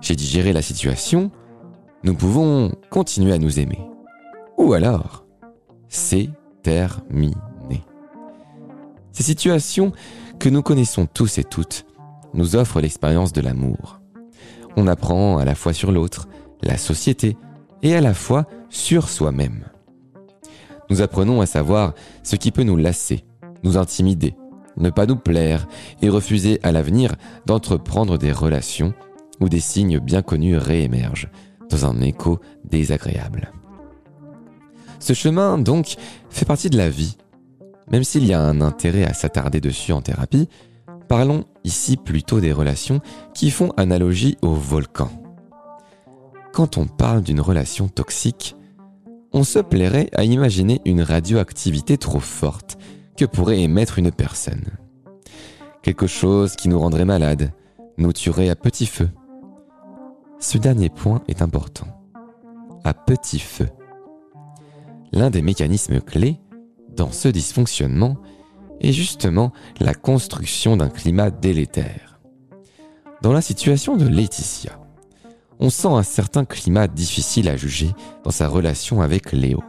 j'ai 0.00 0.14
digéré 0.14 0.52
la 0.52 0.62
situation, 0.62 1.32
nous 2.04 2.14
pouvons 2.14 2.70
continuer 2.90 3.32
à 3.32 3.38
nous 3.38 3.58
aimer. 3.58 3.80
Ou 4.56 4.72
alors, 4.72 5.26
c'est 5.88 6.30
terminé. 6.62 7.34
Ces 9.12 9.22
situations 9.22 9.92
que 10.38 10.48
nous 10.48 10.62
connaissons 10.62 11.06
tous 11.06 11.38
et 11.38 11.44
toutes 11.44 11.84
nous 12.34 12.56
offrent 12.56 12.80
l'expérience 12.80 13.32
de 13.32 13.40
l'amour. 13.40 14.00
On 14.76 14.86
apprend 14.86 15.38
à 15.38 15.44
la 15.44 15.54
fois 15.54 15.72
sur 15.72 15.92
l'autre, 15.92 16.28
la 16.62 16.78
société, 16.78 17.36
et 17.82 17.94
à 17.94 18.00
la 18.00 18.14
fois 18.14 18.46
sur 18.68 19.08
soi-même. 19.08 19.64
Nous 20.90 21.02
apprenons 21.02 21.40
à 21.40 21.46
savoir 21.46 21.94
ce 22.22 22.36
qui 22.36 22.50
peut 22.50 22.62
nous 22.62 22.76
lasser, 22.76 23.24
nous 23.62 23.76
intimider, 23.76 24.34
ne 24.76 24.90
pas 24.90 25.06
nous 25.06 25.16
plaire 25.16 25.66
et 26.02 26.08
refuser 26.08 26.60
à 26.62 26.72
l'avenir 26.72 27.14
d'entreprendre 27.46 28.18
des 28.18 28.32
relations 28.32 28.94
où 29.40 29.48
des 29.48 29.60
signes 29.60 29.98
bien 29.98 30.22
connus 30.22 30.56
réémergent 30.56 31.28
dans 31.70 31.86
un 31.86 32.00
écho 32.00 32.40
désagréable. 32.64 33.52
Ce 34.98 35.14
chemin, 35.14 35.58
donc, 35.58 35.96
fait 36.28 36.44
partie 36.44 36.68
de 36.68 36.76
la 36.76 36.90
vie. 36.90 37.16
Même 37.90 38.04
s'il 38.04 38.24
y 38.24 38.32
a 38.32 38.40
un 38.40 38.60
intérêt 38.60 39.04
à 39.04 39.14
s'attarder 39.14 39.60
dessus 39.60 39.92
en 39.92 40.00
thérapie, 40.00 40.48
parlons 41.08 41.44
ici 41.64 41.96
plutôt 41.96 42.40
des 42.40 42.52
relations 42.52 43.00
qui 43.34 43.50
font 43.50 43.70
analogie 43.76 44.36
au 44.42 44.54
volcan. 44.54 45.10
Quand 46.52 46.78
on 46.78 46.86
parle 46.86 47.22
d'une 47.22 47.40
relation 47.40 47.88
toxique, 47.88 48.56
on 49.32 49.44
se 49.44 49.58
plairait 49.58 50.10
à 50.14 50.24
imaginer 50.24 50.80
une 50.84 51.02
radioactivité 51.02 51.96
trop 51.98 52.20
forte 52.20 52.78
que 53.16 53.24
pourrait 53.24 53.60
émettre 53.60 53.98
une 53.98 54.10
personne. 54.10 54.64
Quelque 55.82 56.06
chose 56.06 56.56
qui 56.56 56.68
nous 56.68 56.78
rendrait 56.78 57.04
malade, 57.04 57.52
nous 57.98 58.12
tuerait 58.12 58.48
à 58.48 58.56
petit 58.56 58.86
feu, 58.86 59.08
Ce 60.38 60.56
dernier 60.56 60.88
point 60.88 61.22
est 61.28 61.42
important. 61.42 61.86
À 62.82 62.94
petit 62.94 63.38
feu. 63.38 63.68
L'un 65.12 65.28
des 65.28 65.42
mécanismes 65.42 66.00
clés 66.00 66.40
dans 66.96 67.12
ce 67.12 67.28
dysfonctionnement 67.28 68.16
est 68.80 68.92
justement 68.92 69.52
la 69.78 69.94
construction 69.94 70.76
d'un 70.76 70.88
climat 70.88 71.30
délétère. 71.30 72.20
Dans 73.22 73.32
la 73.32 73.42
situation 73.42 73.96
de 73.96 74.06
Laetitia, 74.06 74.78
on 75.58 75.68
sent 75.68 75.88
un 75.88 76.02
certain 76.02 76.46
climat 76.46 76.86
difficile 76.86 77.48
à 77.48 77.56
juger 77.56 77.90
dans 78.24 78.30
sa 78.30 78.48
relation 78.48 79.02
avec 79.02 79.32
Léo. 79.32 79.62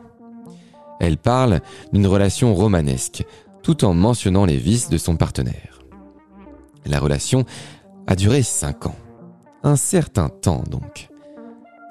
Elle 1.01 1.17
parle 1.17 1.59
d'une 1.91 2.07
relation 2.07 2.55
romanesque, 2.55 3.25
tout 3.63 3.83
en 3.83 3.93
mentionnant 3.93 4.45
les 4.45 4.57
vices 4.57 4.89
de 4.89 4.97
son 4.97 5.17
partenaire. 5.17 5.79
La 6.85 6.99
relation 6.99 7.43
a 8.07 8.15
duré 8.15 8.41
cinq 8.41 8.85
ans. 8.85 8.95
Un 9.63 9.75
certain 9.75 10.29
temps 10.29 10.63
donc. 10.69 11.09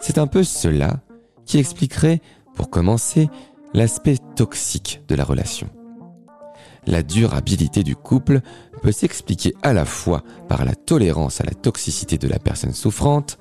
C'est 0.01 0.19
un 0.19 0.27
peu 0.27 0.45
cela 0.45 1.01
qui 1.45 1.59
expliquerait, 1.59 2.21
pour 2.55 2.71
commencer, 2.71 3.29
l'aspect 3.75 4.17
toxique 4.37 5.03
de 5.09 5.15
la 5.15 5.25
relation. 5.25 5.69
La 6.87 7.03
durabilité 7.03 7.83
du 7.83 7.95
couple 7.95 8.41
peut 8.83 8.93
s'expliquer 8.93 9.55
à 9.63 9.73
la 9.73 9.85
fois 9.85 10.23
par 10.49 10.65
la 10.65 10.75
tolérance 10.75 11.41
à 11.41 11.45
la 11.45 11.55
toxicité 11.55 12.19
de 12.19 12.29
la 12.29 12.39
personne 12.39 12.73
souffrante, 12.73 13.39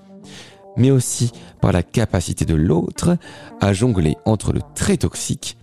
mais 0.77 0.91
aussi 0.91 1.31
par 1.61 1.71
la 1.71 1.83
capacité 1.83 2.45
de 2.45 2.55
l'autre 2.55 3.17
à 3.61 3.73
jongler 3.73 4.17
entre 4.25 4.53
le 4.53 4.61
très 4.75 4.97
toxique 4.97 5.57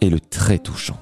et 0.00 0.10
le 0.10 0.20
très 0.20 0.58
touchant. 0.58 0.98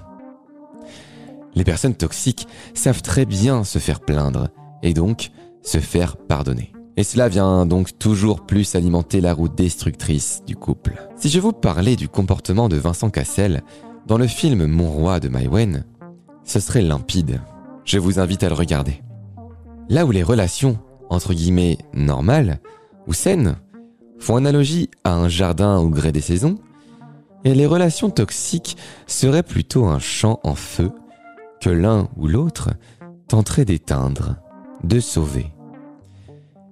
Les 1.55 1.65
personnes 1.65 1.95
toxiques 1.95 2.47
savent 2.75 3.03
très 3.03 3.25
bien 3.25 3.65
se 3.65 3.79
faire 3.79 4.01
plaindre 4.01 4.49
et 4.83 4.93
donc 4.93 5.31
se 5.63 5.79
faire 5.79 6.17
pardonner. 6.17 6.76
Et 6.97 7.05
cela 7.05 7.29
vient 7.29 7.67
donc 7.67 7.99
toujours 7.99 8.47
plus 8.47 8.75
alimenter 8.75 9.21
la 9.21 9.35
route 9.35 9.55
destructrice 9.55 10.43
du 10.47 10.57
couple. 10.57 10.95
Si 11.17 11.29
je 11.29 11.41
vous 11.41 11.53
parlais 11.53 11.95
du 11.95 12.09
comportement 12.09 12.69
de 12.69 12.77
Vincent 12.77 13.11
Cassel 13.11 13.63
dans 14.07 14.17
le 14.17 14.27
film 14.27 14.67
Mon 14.67 14.91
roi 14.91 15.21
de 15.21 15.29
Maïwen, 15.29 15.85
ce 16.45 16.61
serait 16.61 16.83
limpide. 16.83 17.41
Je 17.85 17.99
vous 17.99 18.19
invite 18.19 18.45
à 18.45 18.49
le 18.49 18.55
regarder. 18.55 19.03
Là 19.89 20.07
où 20.07 20.11
les 20.11 20.23
relations, 20.23 20.79
entre 21.11 21.35
guillemets, 21.35 21.79
normales 21.93 22.61
ou 23.07 23.13
saines, 23.13 23.57
font 24.19 24.37
analogie 24.37 24.91
à 25.05 25.15
un 25.15 25.29
jardin 25.29 25.79
au 25.79 25.91
gré 25.91 26.13
des 26.13 26.23
saisons, 26.23 26.57
et 27.45 27.55
les 27.55 27.67
relations 27.67 28.11
toxiques 28.11 28.77
seraient 29.07 29.43
plutôt 29.43 29.85
un 29.85 29.99
champ 29.99 30.41
en 30.43 30.55
feu 30.55 30.91
que 31.61 31.71
l'un 31.71 32.09
ou 32.17 32.27
l'autre 32.27 32.71
tenterait 33.29 33.65
d'éteindre, 33.65 34.37
de 34.83 34.99
sauver. 34.99 35.56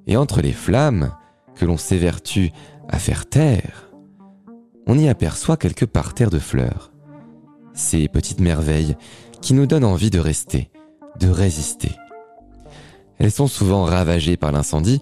Et 0.06 0.16
entre 0.16 0.40
les 0.40 0.52
flammes 0.52 1.12
que 1.54 1.64
l'on 1.64 1.76
s'évertue 1.76 2.50
à 2.88 2.98
faire 2.98 3.26
taire, 3.26 3.90
on 4.86 4.98
y 4.98 5.08
aperçoit 5.08 5.56
quelques 5.56 5.86
parterres 5.86 6.30
de 6.30 6.38
fleurs. 6.38 6.92
Ces 7.72 8.08
petites 8.08 8.40
merveilles 8.40 8.96
qui 9.40 9.54
nous 9.54 9.66
donnent 9.66 9.84
envie 9.84 10.10
de 10.10 10.18
rester, 10.18 10.70
de 11.18 11.28
résister. 11.28 11.92
Elles 13.18 13.30
sont 13.30 13.46
souvent 13.46 13.84
ravagées 13.84 14.36
par 14.36 14.52
l'incendie, 14.52 15.00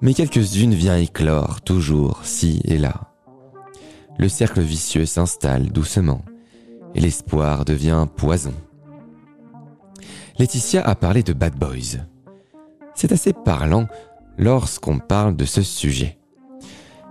mais 0.00 0.14
quelques-unes 0.14 0.74
viennent 0.74 1.02
éclore 1.02 1.60
toujours, 1.60 2.20
ci 2.22 2.60
et 2.64 2.78
là. 2.78 3.12
Le 4.18 4.28
cercle 4.28 4.60
vicieux 4.60 5.06
s'installe 5.06 5.70
doucement, 5.70 6.22
et 6.94 7.00
l'espoir 7.00 7.64
devient 7.64 8.06
poison. 8.16 8.54
Laetitia 10.38 10.82
a 10.86 10.94
parlé 10.94 11.22
de 11.22 11.32
bad 11.32 11.56
boys. 11.56 11.98
C'est 12.94 13.12
assez 13.12 13.32
parlant 13.32 13.86
lorsqu'on 14.38 14.98
parle 14.98 15.36
de 15.36 15.44
ce 15.44 15.62
sujet. 15.62 16.18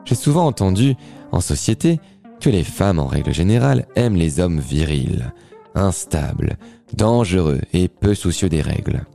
J'ai 0.05 0.15
souvent 0.15 0.45
entendu, 0.45 0.95
en 1.31 1.41
société, 1.41 1.99
que 2.39 2.49
les 2.49 2.63
femmes 2.63 2.99
en 2.99 3.07
règle 3.07 3.33
générale 3.33 3.85
aiment 3.95 4.15
les 4.15 4.39
hommes 4.39 4.59
virils, 4.59 5.31
instables, 5.75 6.57
dangereux 6.93 7.61
et 7.73 7.87
peu 7.87 8.15
soucieux 8.15 8.49
des 8.49 8.61
règles. 8.61 9.05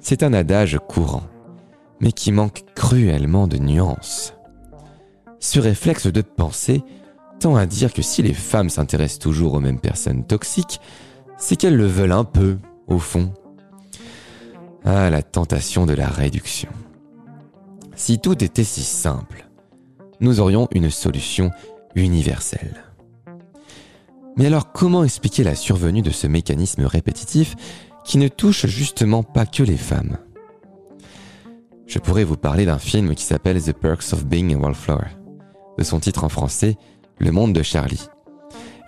C'est 0.00 0.22
un 0.22 0.32
adage 0.32 0.78
courant, 0.88 1.24
mais 2.00 2.12
qui 2.12 2.32
manque 2.32 2.64
cruellement 2.74 3.46
de 3.46 3.58
nuances. 3.58 4.34
Ce 5.38 5.60
réflexe 5.60 6.06
de 6.06 6.22
pensée 6.22 6.82
tend 7.38 7.56
à 7.56 7.66
dire 7.66 7.92
que 7.92 8.02
si 8.02 8.22
les 8.22 8.34
femmes 8.34 8.70
s'intéressent 8.70 9.18
toujours 9.18 9.54
aux 9.54 9.60
mêmes 9.60 9.80
personnes 9.80 10.24
toxiques, 10.24 10.80
c'est 11.36 11.56
qu'elles 11.56 11.76
le 11.76 11.86
veulent 11.86 12.12
un 12.12 12.24
peu, 12.24 12.58
au 12.86 12.98
fond. 12.98 13.32
Ah, 14.84 15.10
la 15.10 15.22
tentation 15.22 15.86
de 15.86 15.94
la 15.94 16.08
réduction. 16.08 16.70
Si 18.00 18.18
tout 18.18 18.42
était 18.42 18.64
si 18.64 18.80
simple, 18.80 19.46
nous 20.20 20.40
aurions 20.40 20.68
une 20.72 20.88
solution 20.88 21.50
universelle. 21.94 22.82
Mais 24.38 24.46
alors 24.46 24.72
comment 24.72 25.04
expliquer 25.04 25.44
la 25.44 25.54
survenue 25.54 26.00
de 26.00 26.08
ce 26.08 26.26
mécanisme 26.26 26.86
répétitif 26.86 27.56
qui 28.02 28.16
ne 28.16 28.28
touche 28.28 28.64
justement 28.64 29.22
pas 29.22 29.44
que 29.44 29.62
les 29.62 29.76
femmes? 29.76 30.16
Je 31.86 31.98
pourrais 31.98 32.24
vous 32.24 32.38
parler 32.38 32.64
d'un 32.64 32.78
film 32.78 33.14
qui 33.14 33.22
s'appelle 33.22 33.62
The 33.62 33.74
Perks 33.74 34.14
of 34.14 34.24
Being 34.24 34.54
a 34.54 34.56
Wallflower, 34.56 35.08
de 35.76 35.84
son 35.84 36.00
titre 36.00 36.24
en 36.24 36.30
français 36.30 36.78
Le 37.18 37.32
monde 37.32 37.52
de 37.52 37.62
Charlie, 37.62 38.08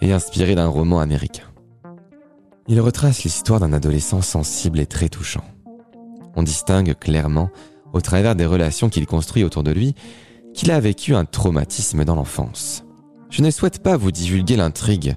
et 0.01 0.15
inspiré 0.15 0.55
d'un 0.55 0.69
roman 0.69 1.01
américain. 1.01 1.53
Il 2.67 2.81
retrace 2.81 3.25
l'histoire 3.25 3.61
d'un 3.61 3.75
adolescent 3.75 4.23
sensible 4.23 4.81
et 4.81 4.87
très 4.87 5.11
touchant. 5.11 5.45
On 6.35 6.43
distingue 6.43 6.95
clairement, 6.99 7.51
au 7.93 8.01
travers 8.01 8.35
des 8.35 8.47
relations 8.47 8.89
qu'il 8.89 9.07
construit 9.07 9.45
autour 9.45 9.63
de 9.63 9.71
lui, 9.71 9.95
qu'il 10.55 10.71
a 10.71 10.81
vécu 10.81 11.15
un 11.15 11.25
traumatisme 11.25 12.05
dans 12.05 12.15
l'enfance. 12.15 12.85
Je 13.31 13.43
ne 13.43 13.51
souhaite 13.51 13.83
pas 13.83 13.97
vous 13.97 14.13
divulguer 14.13 14.57
l'intrigue, 14.57 15.17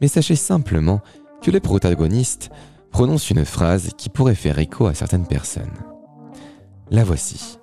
mais 0.00 0.08
sachez 0.08 0.36
simplement 0.36 1.00
que 1.42 1.50
le 1.50 1.60
protagoniste 1.60 2.50
prononce 2.90 3.30
une 3.30 3.44
phrase 3.44 3.90
qui 3.96 4.08
pourrait 4.08 4.34
faire 4.34 4.58
écho 4.58 4.86
à 4.86 4.94
certaines 4.94 5.26
personnes. 5.26 5.72
La 6.90 7.04
voici. 7.04 7.58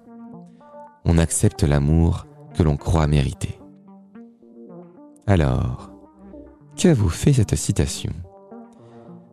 On 1.05 1.17
accepte 1.17 1.63
l'amour 1.63 2.25
que 2.55 2.63
l'on 2.63 2.77
croit 2.77 3.07
mériter. 3.07 3.59
Alors, 5.27 5.91
que 6.75 6.87
vous 6.89 7.09
fait 7.09 7.33
cette 7.33 7.55
citation? 7.55 8.11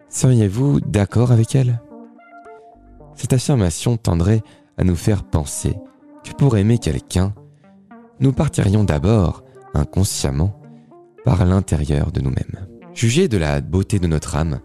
Seriez-vous 0.08 0.80
d'accord 0.80 1.32
avec 1.32 1.54
elle? 1.54 1.80
Cette 3.14 3.32
affirmation 3.32 3.96
tendrait 3.96 4.42
à 4.78 4.84
nous 4.84 4.96
faire 4.96 5.24
penser 5.24 5.76
que 6.24 6.32
pour 6.32 6.56
aimer 6.56 6.78
quelqu'un, 6.78 7.34
nous 8.20 8.32
partirions 8.32 8.84
d'abord, 8.84 9.44
inconsciemment, 9.74 10.60
par 11.24 11.44
l'intérieur 11.44 12.12
de 12.12 12.20
nous-mêmes. 12.20 12.66
Juger 12.94 13.28
de 13.28 13.36
la 13.36 13.60
beauté 13.60 13.98
de 13.98 14.06
notre 14.06 14.36
âme, 14.36 14.60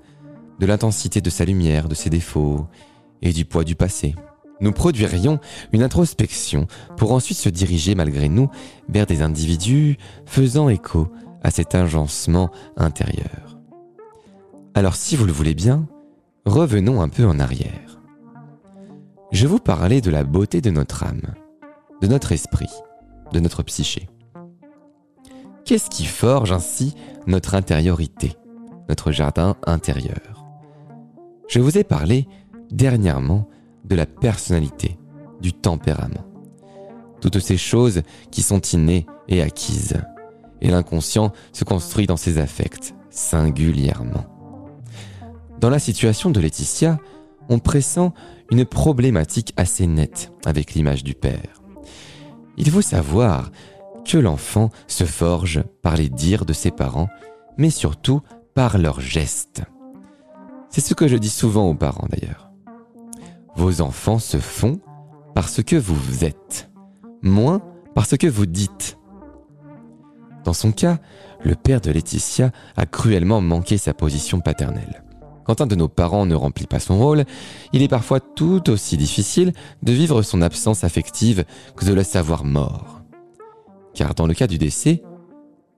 de 0.60 0.66
l'intensité 0.66 1.22
de 1.22 1.30
sa 1.30 1.44
lumière, 1.44 1.90
de 1.90 1.96
ses 1.96 2.10
défauts 2.10 2.68
et 3.22 3.34
du 3.34 3.46
poids 3.46 3.64
du 3.64 3.76
passé. 3.76 4.16
Nous 4.62 4.72
produirions 4.72 5.40
une 5.74 5.82
introspection 5.82 6.68
pour 6.98 7.14
ensuite 7.14 7.38
se 7.38 7.50
diriger 7.50 7.96
malgré 7.96 8.30
nous 8.30 8.50
vers 8.90 9.08
des 9.08 9.24
individus 9.24 9.98
faisant 10.26 10.70
écho 10.70 11.08
à 11.44 11.50
cet 11.50 11.74
agencement 11.74 12.52
intérieur. 12.78 13.58
Alors 14.76 14.96
si 14.96 15.16
vous 15.16 15.26
le 15.26 15.32
voulez 15.32 15.56
bien, 15.56 15.88
revenons 16.46 17.02
un 17.02 17.10
peu 17.10 17.26
en 17.26 17.40
arrière. 17.40 17.91
Je 19.32 19.48
vous 19.48 19.60
parlais 19.60 20.02
de 20.02 20.12
la 20.12 20.26
beauté 20.26 20.60
de 20.60 20.72
notre 20.72 21.04
âme, 21.04 21.34
de 22.02 22.08
notre 22.08 22.34
esprit, 22.34 22.70
de 23.32 23.40
notre 23.40 23.64
psyché. 23.64 24.10
Qu'est-ce 25.64 25.90
qui 25.90 26.04
forge 26.04 26.52
ainsi 26.52 26.96
notre 27.28 27.56
intériorité, 27.56 28.34
notre 28.90 29.14
jardin 29.14 29.56
intérieur? 29.66 30.46
Je 31.48 31.62
vous 31.62 31.78
ai 31.78 31.86
parlé 31.86 32.28
dernièrement 32.72 33.48
de 33.86 33.96
la 33.96 34.06
personnalité, 34.06 35.00
du 35.40 35.54
tempérament. 35.54 36.26
Toutes 37.22 37.40
ces 37.40 37.58
choses 37.58 38.02
qui 38.32 38.42
sont 38.42 38.60
innées 38.60 39.06
et 39.30 39.42
acquises. 39.42 40.02
Et 40.60 40.70
l'inconscient 40.70 41.32
se 41.54 41.64
construit 41.64 42.06
dans 42.06 42.18
ses 42.18 42.38
affects, 42.38 42.94
singulièrement. 43.10 44.26
Dans 45.62 45.70
la 45.70 45.80
situation 45.80 46.32
de 46.32 46.42
Laetitia, 46.42 47.00
on 47.50 47.60
pressent 47.60 48.14
une 48.52 48.66
problématique 48.66 49.54
assez 49.58 49.88
nette 49.88 50.32
avec 50.46 50.74
l'image 50.74 51.04
du 51.04 51.14
père. 51.14 51.62
Il 52.58 52.70
faut 52.70 52.82
savoir 52.82 53.52
que 54.06 54.18
l'enfant 54.18 54.70
se 54.88 55.06
forge 55.06 55.64
par 55.82 55.96
les 55.96 56.10
dires 56.10 56.46
de 56.46 56.54
ses 56.54 56.72
parents, 56.72 57.10
mais 57.58 57.70
surtout 57.70 58.22
par 58.54 58.78
leurs 58.78 59.00
gestes. 59.00 59.64
C'est 60.70 60.82
ce 60.82 60.94
que 60.94 61.08
je 61.08 61.18
dis 61.18 61.30
souvent 61.30 61.70
aux 61.70 61.76
parents 61.76 62.08
d'ailleurs. 62.10 62.52
Vos 63.56 63.82
enfants 63.82 64.20
se 64.20 64.38
font 64.38 64.80
parce 65.36 65.62
que 65.64 65.76
vous 65.76 66.24
êtes, 66.24 66.70
moins 67.22 67.62
parce 67.94 68.18
que 68.18 68.28
vous 68.28 68.46
dites. 68.46 68.98
Dans 70.44 70.54
son 70.54 70.72
cas, 70.72 70.98
le 71.44 71.56
père 71.56 71.82
de 71.82 71.92
Laetitia 71.92 72.52
a 72.76 72.86
cruellement 72.86 73.42
manqué 73.42 73.78
sa 73.78 73.94
position 73.94 74.40
paternelle. 74.40 75.04
Quand 75.44 75.62
un 75.62 75.68
de 75.68 75.76
nos 75.76 75.88
parents 75.88 76.26
ne 76.26 76.36
remplit 76.36 76.68
pas 76.68 76.80
son 76.80 76.98
rôle, 76.98 77.26
il 77.74 77.82
est 77.82 77.88
parfois 77.88 78.20
tout 78.20 78.70
aussi 78.70 78.98
difficile 78.98 79.54
de 79.82 79.92
vivre 79.92 80.22
son 80.22 80.42
absence 80.42 80.84
affective 80.84 81.46
que 81.76 81.86
de 81.86 81.94
le 81.94 82.04
savoir 82.04 82.44
mort. 82.44 83.02
Car 83.94 84.14
dans 84.16 84.28
le 84.28 84.34
cas 84.34 84.48
du 84.48 84.58
décès, 84.58 85.04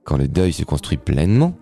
quand 0.04 0.18
le 0.18 0.28
deuil 0.28 0.54
se 0.54 0.64
construit 0.64 0.98
pleinement, 0.98 1.54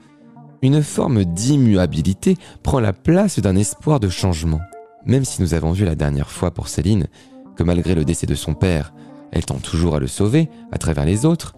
une 0.62 0.84
forme 0.84 1.26
d'immuabilité 1.26 2.38
prend 2.64 2.80
la 2.80 2.94
place 2.94 3.40
d'un 3.40 3.56
espoir 3.56 4.00
de 4.00 4.10
changement. 4.10 4.62
Même 5.06 5.26
si 5.26 5.42
nous 5.42 5.54
avons 5.54 5.72
vu 5.72 5.86
la 5.86 5.96
dernière 5.96 6.30
fois 6.30 6.52
pour 6.52 6.68
Céline 6.68 7.08
que 7.56 7.64
malgré 7.64 7.96
le 7.96 8.06
décès 8.06 8.28
de 8.28 8.36
son 8.36 8.54
père, 8.54 8.94
elle 9.32 9.46
tend 9.46 9.58
toujours 9.58 9.96
à 9.96 10.00
le 10.00 10.08
sauver 10.08 10.50
à 10.72 10.78
travers 10.78 11.06
les 11.06 11.26
autres, 11.26 11.56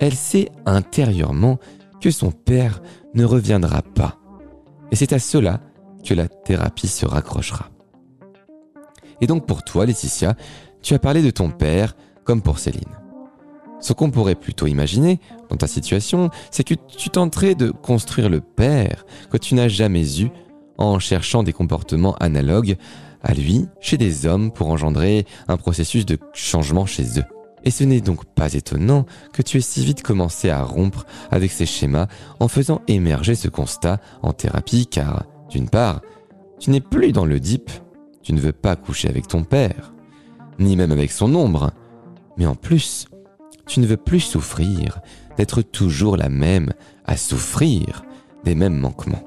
elle 0.00 0.14
sait 0.14 0.50
intérieurement 0.66 1.58
que 2.00 2.10
son 2.10 2.30
père 2.30 2.82
ne 3.14 3.24
reviendra 3.24 3.82
pas. 3.82 4.17
Et 4.90 4.96
c'est 4.96 5.12
à 5.12 5.18
cela 5.18 5.60
que 6.04 6.14
la 6.14 6.28
thérapie 6.28 6.88
se 6.88 7.06
raccrochera. 7.06 7.70
Et 9.20 9.26
donc 9.26 9.46
pour 9.46 9.62
toi, 9.62 9.86
Laetitia, 9.86 10.34
tu 10.82 10.94
as 10.94 10.98
parlé 10.98 11.22
de 11.22 11.30
ton 11.30 11.50
père 11.50 11.96
comme 12.24 12.42
pour 12.42 12.58
Céline. 12.58 12.98
Ce 13.80 13.92
qu'on 13.92 14.10
pourrait 14.10 14.34
plutôt 14.34 14.66
imaginer 14.66 15.20
dans 15.48 15.56
ta 15.56 15.66
situation, 15.66 16.30
c'est 16.50 16.64
que 16.64 16.74
tu 16.74 17.10
tenterais 17.10 17.54
de 17.54 17.70
construire 17.70 18.28
le 18.28 18.40
père 18.40 19.04
que 19.30 19.36
tu 19.36 19.54
n'as 19.54 19.68
jamais 19.68 20.20
eu 20.20 20.30
en 20.78 20.98
cherchant 20.98 21.42
des 21.42 21.52
comportements 21.52 22.14
analogues 22.16 22.76
à 23.22 23.34
lui 23.34 23.66
chez 23.80 23.96
des 23.96 24.26
hommes 24.26 24.52
pour 24.52 24.68
engendrer 24.68 25.26
un 25.48 25.56
processus 25.56 26.06
de 26.06 26.18
changement 26.32 26.86
chez 26.86 27.18
eux. 27.18 27.37
Et 27.64 27.70
ce 27.70 27.84
n'est 27.84 28.00
donc 28.00 28.24
pas 28.24 28.54
étonnant 28.54 29.06
que 29.32 29.42
tu 29.42 29.58
aies 29.58 29.62
si 29.62 29.84
vite 29.84 30.02
commencé 30.02 30.50
à 30.50 30.62
rompre 30.62 31.06
avec 31.30 31.50
ces 31.50 31.66
schémas 31.66 32.06
en 32.40 32.48
faisant 32.48 32.82
émerger 32.88 33.34
ce 33.34 33.48
constat 33.48 34.00
en 34.22 34.32
thérapie 34.32 34.86
car, 34.86 35.24
d'une 35.50 35.68
part, 35.68 36.00
tu 36.58 36.70
n'es 36.70 36.80
plus 36.80 37.12
dans 37.12 37.24
le 37.24 37.40
deep, 37.40 37.70
tu 38.22 38.32
ne 38.32 38.40
veux 38.40 38.52
pas 38.52 38.76
coucher 38.76 39.08
avec 39.08 39.28
ton 39.28 39.44
père, 39.44 39.92
ni 40.58 40.76
même 40.76 40.92
avec 40.92 41.12
son 41.12 41.34
ombre, 41.34 41.70
mais 42.36 42.46
en 42.46 42.54
plus, 42.54 43.06
tu 43.66 43.80
ne 43.80 43.86
veux 43.86 43.96
plus 43.96 44.20
souffrir 44.20 45.00
d'être 45.36 45.62
toujours 45.62 46.16
la 46.16 46.28
même 46.28 46.72
à 47.04 47.16
souffrir 47.16 48.04
des 48.44 48.54
mêmes 48.54 48.76
manquements. 48.76 49.22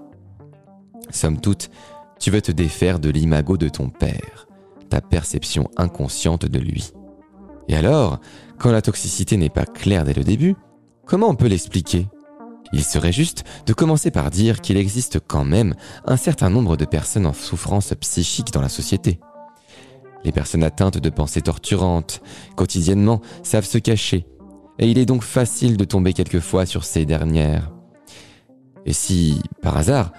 Somme 1.09 1.39
toute, 1.39 1.69
tu 2.19 2.31
veux 2.31 2.41
te 2.41 2.51
défaire 2.51 2.99
de 2.99 3.09
l'imago 3.09 3.57
de 3.57 3.69
ton 3.69 3.89
père, 3.89 4.47
ta 4.89 5.01
perception 5.01 5.69
inconsciente 5.77 6.45
de 6.45 6.59
lui. 6.59 6.91
Et 7.71 7.75
alors, 7.75 8.19
quand 8.59 8.69
la 8.69 8.81
toxicité 8.81 9.37
n'est 9.37 9.49
pas 9.49 9.65
claire 9.65 10.03
dès 10.03 10.13
le 10.13 10.25
début, 10.25 10.57
comment 11.05 11.29
on 11.29 11.35
peut 11.35 11.47
l'expliquer? 11.47 12.09
Il 12.73 12.83
serait 12.83 13.13
juste 13.13 13.45
de 13.65 13.71
commencer 13.71 14.11
par 14.11 14.29
dire 14.29 14.59
qu'il 14.59 14.75
existe 14.75 15.19
quand 15.25 15.45
même 15.45 15.73
un 16.03 16.17
certain 16.17 16.49
nombre 16.49 16.75
de 16.75 16.83
personnes 16.83 17.25
en 17.25 17.31
souffrance 17.31 17.93
psychique 18.01 18.51
dans 18.51 18.61
la 18.61 18.67
société. 18.67 19.21
Les 20.25 20.33
personnes 20.33 20.65
atteintes 20.65 20.97
de 20.97 21.09
pensées 21.09 21.41
torturantes, 21.41 22.21
quotidiennement, 22.57 23.21
savent 23.41 23.65
se 23.65 23.77
cacher, 23.77 24.27
et 24.77 24.91
il 24.91 24.97
est 24.97 25.05
donc 25.05 25.23
facile 25.23 25.77
de 25.77 25.85
tomber 25.85 26.11
quelquefois 26.11 26.65
sur 26.65 26.83
ces 26.83 27.05
dernières. 27.05 27.71
Et 28.85 28.91
si, 28.91 29.41
par 29.61 29.77
hasard, 29.77 30.11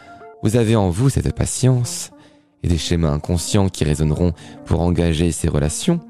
vous 0.42 0.56
avez 0.56 0.74
en 0.74 0.88
vous 0.88 1.10
cette 1.10 1.34
patience 1.36 2.12
et 2.62 2.68
des 2.68 2.78
schémas 2.78 3.10
inconscients 3.10 3.68
qui 3.68 3.84
résonneront 3.84 4.32
pour 4.64 4.80
engager 4.80 5.32
ces 5.32 5.48
relations, 5.48 6.00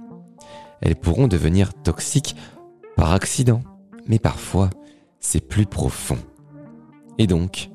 elles 0.82 0.96
pourront 0.96 1.28
devenir 1.28 1.72
toxiques 1.72 2.36
par 2.96 3.12
accident, 3.12 3.62
mais 4.06 4.18
parfois 4.18 4.68
c'est 5.20 5.40
plus 5.40 5.66
profond. 5.66 6.18
Et 7.18 7.26
donc, 7.26 7.70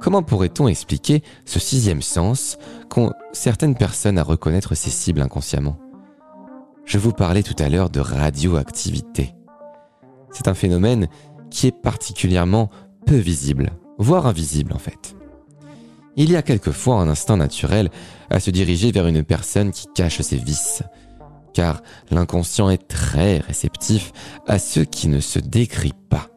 comment 0.00 0.22
pourrait-on 0.22 0.68
expliquer 0.68 1.22
ce 1.44 1.58
sixième 1.58 2.02
sens 2.02 2.58
qu'ont 2.88 3.12
certaines 3.32 3.74
personnes 3.74 4.18
à 4.18 4.22
reconnaître 4.22 4.74
ces 4.74 4.90
cibles 4.90 5.20
inconsciemment? 5.20 5.78
Je 6.84 6.98
vous 6.98 7.12
parlais 7.12 7.42
tout 7.42 7.56
à 7.58 7.68
l'heure 7.68 7.90
de 7.90 8.00
radioactivité. 8.00 9.34
C'est 10.30 10.48
un 10.48 10.54
phénomène 10.54 11.08
qui 11.50 11.66
est 11.66 11.82
particulièrement 11.82 12.70
peu 13.06 13.16
visible, 13.16 13.70
voire 13.98 14.26
invisible 14.26 14.72
en 14.72 14.78
fait. 14.78 15.16
Il 16.16 16.30
y 16.30 16.36
a 16.36 16.42
quelquefois 16.42 16.96
un 16.96 17.08
instinct 17.08 17.36
naturel 17.36 17.90
à 18.30 18.40
se 18.40 18.50
diriger 18.50 18.90
vers 18.90 19.06
une 19.06 19.22
personne 19.22 19.70
qui 19.70 19.86
cache 19.94 20.20
ses 20.20 20.36
vices, 20.36 20.82
car 21.56 21.82
l'inconscient 22.10 22.68
est 22.68 22.86
très 22.86 23.38
réceptif 23.38 24.12
à 24.46 24.58
ceux 24.58 24.84
qui 24.84 25.08
ne 25.08 25.20
se 25.20 25.38
décrient 25.38 25.94
pas. 26.10 26.28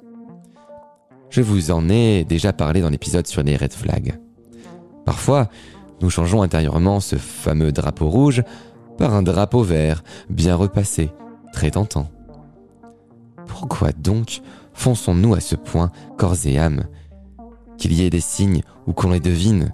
Je 1.29 1.41
vous 1.41 1.71
en 1.71 1.89
ai 1.89 2.23
déjà 2.23 2.53
parlé 2.53 2.79
dans 2.79 2.89
l'épisode 2.89 3.27
sur 3.27 3.43
les 3.43 3.57
red 3.57 3.73
flags. 3.73 4.17
Parfois, 5.05 5.49
nous 5.99 6.09
changeons 6.09 6.41
intérieurement 6.41 7.01
ce 7.01 7.17
fameux 7.17 7.73
drapeau 7.73 8.07
rouge 8.07 8.43
par 8.97 9.13
un 9.13 9.21
drapeau 9.21 9.61
vert, 9.61 10.05
bien 10.29 10.55
repassé, 10.55 11.11
très 11.51 11.71
tentant. 11.71 12.09
Pourquoi 13.45 13.91
donc 13.91 14.39
fonçons-nous 14.73 15.33
à 15.33 15.41
ce 15.41 15.57
point 15.57 15.91
corps 16.17 16.45
et 16.45 16.57
âme? 16.57 16.85
Qu'il 17.77 17.91
y 17.91 18.05
ait 18.05 18.09
des 18.09 18.21
signes 18.21 18.61
ou 18.87 18.93
qu'on 18.93 19.09
les 19.09 19.19
devine 19.19 19.73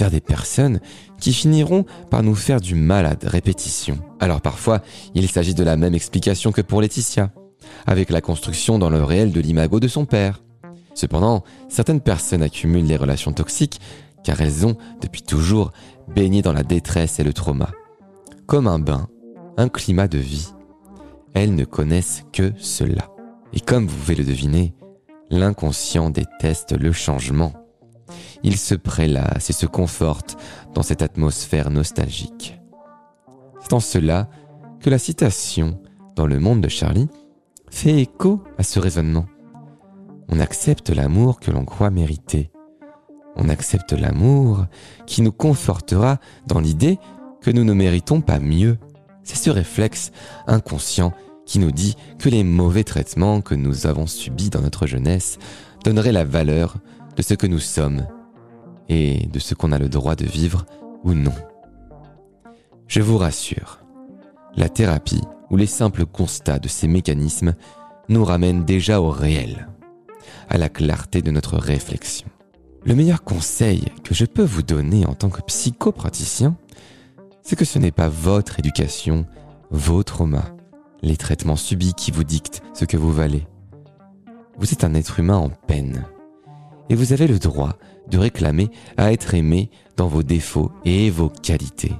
vers 0.00 0.10
des 0.10 0.20
personnes 0.20 0.80
qui 1.20 1.32
finiront 1.32 1.84
par 2.10 2.22
nous 2.22 2.34
faire 2.34 2.60
du 2.60 2.74
mal 2.74 3.06
à 3.06 3.14
répétition. 3.22 3.98
Alors 4.18 4.40
parfois, 4.40 4.80
il 5.14 5.28
s'agit 5.30 5.54
de 5.54 5.62
la 5.62 5.76
même 5.76 5.94
explication 5.94 6.52
que 6.52 6.62
pour 6.62 6.80
Laetitia, 6.80 7.30
avec 7.86 8.10
la 8.10 8.20
construction 8.20 8.78
dans 8.78 8.90
le 8.90 9.04
réel 9.04 9.30
de 9.30 9.40
l'imago 9.40 9.78
de 9.78 9.88
son 9.88 10.06
père. 10.06 10.42
Cependant, 10.94 11.44
certaines 11.68 12.00
personnes 12.00 12.42
accumulent 12.42 12.86
les 12.86 12.96
relations 12.96 13.32
toxiques 13.32 13.80
car 14.24 14.40
elles 14.40 14.66
ont, 14.66 14.76
depuis 15.00 15.22
toujours, 15.22 15.72
baigné 16.08 16.42
dans 16.42 16.52
la 16.52 16.62
détresse 16.62 17.20
et 17.20 17.24
le 17.24 17.32
trauma. 17.32 17.70
Comme 18.46 18.66
un 18.66 18.78
bain, 18.78 19.08
un 19.56 19.68
climat 19.68 20.08
de 20.08 20.18
vie. 20.18 20.48
Elles 21.34 21.54
ne 21.54 21.64
connaissent 21.64 22.24
que 22.32 22.52
cela. 22.58 23.10
Et 23.52 23.60
comme 23.60 23.86
vous 23.86 23.96
pouvez 23.96 24.14
le 24.14 24.24
deviner, 24.24 24.74
l'inconscient 25.30 26.10
déteste 26.10 26.72
le 26.72 26.92
changement. 26.92 27.52
Il 28.42 28.56
se 28.56 28.74
prélasse 28.74 29.50
et 29.50 29.52
se 29.52 29.66
conforte 29.66 30.36
dans 30.74 30.82
cette 30.82 31.02
atmosphère 31.02 31.70
nostalgique. 31.70 32.58
C'est 33.60 33.72
en 33.72 33.80
cela 33.80 34.28
que 34.80 34.90
la 34.90 34.98
citation 34.98 35.80
dans 36.16 36.26
le 36.26 36.40
monde 36.40 36.60
de 36.60 36.68
Charlie 36.68 37.08
fait 37.70 38.00
écho 38.00 38.42
à 38.58 38.62
ce 38.62 38.78
raisonnement. 38.78 39.26
On 40.28 40.40
accepte 40.40 40.90
l'amour 40.90 41.40
que 41.40 41.50
l'on 41.50 41.64
croit 41.64 41.90
mériter. 41.90 42.50
On 43.36 43.48
accepte 43.48 43.92
l'amour 43.92 44.66
qui 45.06 45.22
nous 45.22 45.32
confortera 45.32 46.18
dans 46.46 46.60
l'idée 46.60 46.98
que 47.40 47.50
nous 47.50 47.64
ne 47.64 47.72
méritons 47.72 48.20
pas 48.20 48.38
mieux. 48.38 48.78
C'est 49.22 49.36
ce 49.36 49.50
réflexe 49.50 50.12
inconscient 50.46 51.12
qui 51.46 51.58
nous 51.58 51.72
dit 51.72 51.96
que 52.18 52.28
les 52.28 52.44
mauvais 52.44 52.84
traitements 52.84 53.40
que 53.40 53.54
nous 53.54 53.86
avons 53.86 54.06
subis 54.06 54.50
dans 54.50 54.60
notre 54.60 54.86
jeunesse 54.86 55.38
donneraient 55.84 56.12
la 56.12 56.24
valeur 56.24 56.76
de 57.16 57.22
ce 57.22 57.34
que 57.34 57.46
nous 57.46 57.58
sommes 57.58 58.06
et 58.90 59.28
de 59.32 59.38
ce 59.38 59.54
qu'on 59.54 59.72
a 59.72 59.78
le 59.78 59.88
droit 59.88 60.16
de 60.16 60.26
vivre 60.26 60.66
ou 61.04 61.14
non. 61.14 61.32
Je 62.88 63.00
vous 63.00 63.16
rassure, 63.16 63.78
la 64.56 64.68
thérapie 64.68 65.22
ou 65.48 65.56
les 65.56 65.66
simples 65.66 66.04
constats 66.04 66.58
de 66.58 66.68
ces 66.68 66.88
mécanismes 66.88 67.54
nous 68.08 68.24
ramènent 68.24 68.64
déjà 68.64 69.00
au 69.00 69.10
réel, 69.10 69.68
à 70.48 70.58
la 70.58 70.68
clarté 70.68 71.22
de 71.22 71.30
notre 71.30 71.56
réflexion. 71.56 72.28
Le 72.84 72.96
meilleur 72.96 73.22
conseil 73.22 73.84
que 74.02 74.12
je 74.12 74.24
peux 74.24 74.42
vous 74.42 74.62
donner 74.62 75.06
en 75.06 75.14
tant 75.14 75.30
que 75.30 75.42
psychopraticien, 75.42 76.56
c'est 77.42 77.56
que 77.56 77.64
ce 77.64 77.78
n'est 77.78 77.92
pas 77.92 78.08
votre 78.08 78.58
éducation, 78.58 79.24
vos 79.70 80.02
traumas, 80.02 80.52
les 81.02 81.16
traitements 81.16 81.56
subis 81.56 81.94
qui 81.94 82.10
vous 82.10 82.24
dictent 82.24 82.62
ce 82.74 82.84
que 82.84 82.96
vous 82.96 83.12
valez. 83.12 83.46
Vous 84.58 84.72
êtes 84.72 84.82
un 84.82 84.94
être 84.94 85.20
humain 85.20 85.36
en 85.36 85.50
peine, 85.50 86.04
et 86.88 86.96
vous 86.96 87.12
avez 87.12 87.28
le 87.28 87.38
droit 87.38 87.76
de 88.10 88.18
réclamer 88.18 88.70
à 88.96 89.12
être 89.12 89.34
aimé 89.34 89.70
dans 89.96 90.08
vos 90.08 90.22
défauts 90.22 90.72
et 90.84 91.10
vos 91.10 91.28
qualités. 91.28 91.92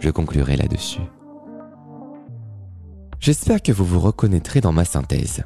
Je 0.00 0.10
conclurai 0.10 0.56
là-dessus. 0.56 1.00
J'espère 3.20 3.62
que 3.62 3.72
vous 3.72 3.84
vous 3.84 4.00
reconnaîtrez 4.00 4.60
dans 4.60 4.72
ma 4.72 4.84
synthèse. 4.84 5.44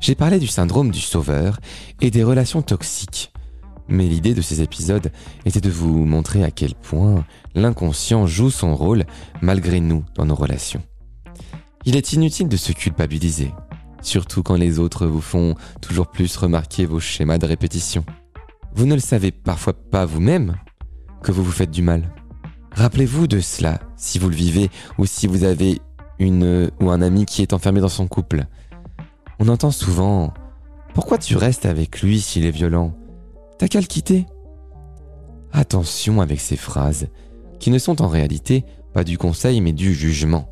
J'ai 0.00 0.14
parlé 0.14 0.38
du 0.38 0.46
syndrome 0.46 0.90
du 0.90 1.00
sauveur 1.00 1.58
et 2.00 2.10
des 2.10 2.24
relations 2.24 2.60
toxiques. 2.60 3.32
Mais 3.88 4.06
l'idée 4.06 4.34
de 4.34 4.42
ces 4.42 4.60
épisodes 4.60 5.10
était 5.44 5.60
de 5.60 5.70
vous 5.70 6.04
montrer 6.04 6.44
à 6.44 6.50
quel 6.50 6.74
point 6.74 7.24
l'inconscient 7.54 8.26
joue 8.26 8.50
son 8.50 8.74
rôle 8.74 9.04
malgré 9.40 9.80
nous 9.80 10.04
dans 10.14 10.26
nos 10.26 10.34
relations. 10.34 10.82
Il 11.84 11.96
est 11.96 12.12
inutile 12.12 12.48
de 12.48 12.56
se 12.56 12.72
culpabiliser, 12.72 13.52
surtout 14.02 14.42
quand 14.42 14.56
les 14.56 14.78
autres 14.78 15.06
vous 15.06 15.20
font 15.20 15.54
toujours 15.80 16.08
plus 16.08 16.36
remarquer 16.36 16.84
vos 16.86 17.00
schémas 17.00 17.38
de 17.38 17.46
répétition. 17.46 18.04
Vous 18.74 18.86
ne 18.86 18.94
le 18.94 19.00
savez 19.00 19.30
parfois 19.30 19.74
pas 19.74 20.06
vous-même 20.06 20.56
que 21.22 21.30
vous 21.30 21.44
vous 21.44 21.52
faites 21.52 21.70
du 21.70 21.82
mal. 21.82 22.10
Rappelez-vous 22.72 23.26
de 23.26 23.40
cela 23.40 23.80
si 23.96 24.18
vous 24.18 24.30
le 24.30 24.34
vivez 24.34 24.70
ou 24.98 25.04
si 25.04 25.26
vous 25.26 25.44
avez 25.44 25.80
une 26.18 26.70
ou 26.80 26.90
un 26.90 27.02
ami 27.02 27.26
qui 27.26 27.42
est 27.42 27.52
enfermé 27.52 27.80
dans 27.80 27.88
son 27.88 28.06
couple. 28.06 28.46
On 29.38 29.48
entend 29.48 29.70
souvent 29.70 30.32
Pourquoi 30.94 31.18
tu 31.18 31.36
restes 31.36 31.66
avec 31.66 32.00
lui 32.00 32.20
s'il 32.20 32.46
est 32.46 32.50
violent? 32.50 32.94
T'as 33.58 33.68
qu'à 33.68 33.80
le 33.80 33.86
quitter. 33.86 34.26
Attention 35.52 36.22
avec 36.22 36.40
ces 36.40 36.56
phrases, 36.56 37.08
qui 37.60 37.70
ne 37.70 37.78
sont 37.78 38.00
en 38.00 38.08
réalité 38.08 38.64
pas 38.94 39.04
du 39.04 39.18
conseil 39.18 39.60
mais 39.60 39.72
du 39.72 39.94
jugement. 39.94 40.48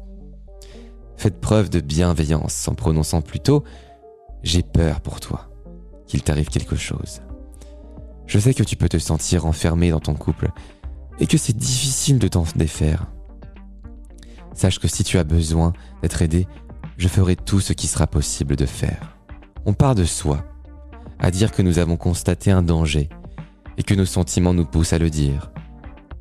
Faites 1.16 1.40
preuve 1.40 1.70
de 1.70 1.80
bienveillance 1.80 2.68
en 2.68 2.74
prononçant 2.74 3.22
plutôt⁇ 3.22 3.60
J'ai 4.42 4.62
peur 4.62 5.00
pour 5.00 5.20
toi, 5.20 5.50
qu'il 6.06 6.22
t'arrive 6.22 6.48
quelque 6.48 6.76
chose⁇ 6.76 7.20
Je 8.30 8.38
sais 8.38 8.54
que 8.54 8.62
tu 8.62 8.76
peux 8.76 8.88
te 8.88 8.96
sentir 8.96 9.44
enfermé 9.44 9.90
dans 9.90 9.98
ton 9.98 10.14
couple 10.14 10.52
et 11.18 11.26
que 11.26 11.36
c'est 11.36 11.56
difficile 11.56 12.20
de 12.20 12.28
t'en 12.28 12.44
défaire. 12.54 13.06
Sache 14.54 14.78
que 14.78 14.86
si 14.86 15.02
tu 15.02 15.18
as 15.18 15.24
besoin 15.24 15.72
d'être 16.00 16.22
aidé, 16.22 16.46
je 16.96 17.08
ferai 17.08 17.34
tout 17.34 17.58
ce 17.58 17.72
qui 17.72 17.88
sera 17.88 18.06
possible 18.06 18.54
de 18.54 18.66
faire. 18.66 19.18
On 19.66 19.72
part 19.72 19.96
de 19.96 20.04
soi, 20.04 20.44
à 21.18 21.32
dire 21.32 21.50
que 21.50 21.60
nous 21.60 21.80
avons 21.80 21.96
constaté 21.96 22.52
un 22.52 22.62
danger 22.62 23.08
et 23.76 23.82
que 23.82 23.94
nos 23.94 24.04
sentiments 24.04 24.54
nous 24.54 24.64
poussent 24.64 24.92
à 24.92 24.98
le 24.98 25.10
dire. 25.10 25.50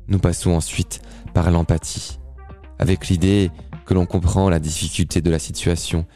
Nous 0.08 0.18
passons 0.18 0.50
ensuite 0.50 1.02
par 1.32 1.52
l'empathie, 1.52 2.18
avec 2.80 3.06
l'idée 3.06 3.52
que 3.86 3.94
l'on 3.94 4.06
comprend 4.06 4.50
la 4.50 4.58
difficulté 4.58 5.20
de 5.20 5.30
la 5.30 5.38
situation, 5.38 6.06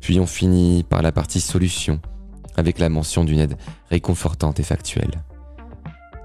puis 0.00 0.20
on 0.20 0.26
finit 0.26 0.84
par 0.84 1.02
la 1.02 1.10
partie 1.10 1.40
solution, 1.40 2.00
avec 2.56 2.78
la 2.78 2.88
mention 2.88 3.24
d'une 3.24 3.40
aide 3.40 3.56
réconfortante 3.90 4.60
et 4.60 4.64
factuelle. 4.64 5.24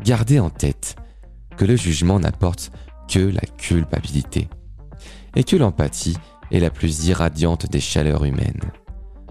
Gardez 0.06 0.40
en 0.40 0.52
tête 0.52 0.98
que 1.58 1.66
le 1.66 1.76
jugement 1.76 2.20
n'apporte 2.20 2.72
que 3.08 3.20
la 3.20 3.42
culpabilité, 3.58 4.48
et 5.36 5.44
que 5.44 5.56
l'empathie 5.56 6.16
est 6.52 6.60
la 6.60 6.70
plus 6.70 7.08
irradiante 7.08 7.66
des 7.70 7.80
chaleurs 7.80 8.24
humaines, 8.24 8.62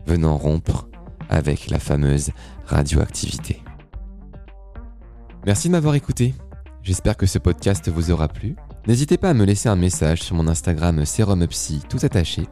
venant 0.04 0.36
rompre 0.36 0.88
avec 1.28 1.70
la 1.70 1.78
fameuse 1.78 2.30
radioactivité. 2.66 3.62
Merci 5.46 5.68
de 5.68 5.72
m'avoir 5.72 5.94
écouté. 5.94 6.34
J'espère 6.82 7.16
que 7.16 7.26
ce 7.26 7.38
podcast 7.38 7.88
vous 7.88 8.10
aura 8.10 8.26
plu. 8.26 8.56
N'hésitez 8.88 9.16
pas 9.16 9.30
à 9.30 9.34
me 9.34 9.44
laisser 9.44 9.68
un 9.68 9.76
message 9.76 10.22
sur 10.22 10.34
mon 10.34 10.48
Instagram 10.48 11.04
SerumPsy 11.04 11.82
tout 11.88 11.98
attaché 12.02 12.48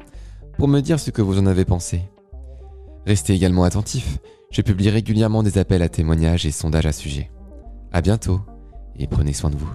pour 0.59 0.69
me 0.69 0.81
dire 0.81 1.01
ce 1.01 1.11
que 1.11 1.23
vous 1.23 1.41
en 1.41 1.47
avez 1.47 1.65
pensé. 1.65 2.03
Restez 3.05 3.35
également 3.35 3.65
attentifs, 3.65 4.19
je 4.53 4.63
publie 4.63 4.91
régulièrement 4.91 5.43
des 5.43 5.59
appels 5.59 5.83
à 5.83 5.89
témoignages 5.89 6.47
et 6.47 6.53
sondages 6.53 6.87
à 6.87 6.93
sujet. 6.93 7.33
À 7.93 8.01
bientôt 8.01 8.41
et 8.97 9.07
prenez 9.07 9.35
soin 9.35 9.51
de 9.51 9.57
vous. 9.57 9.71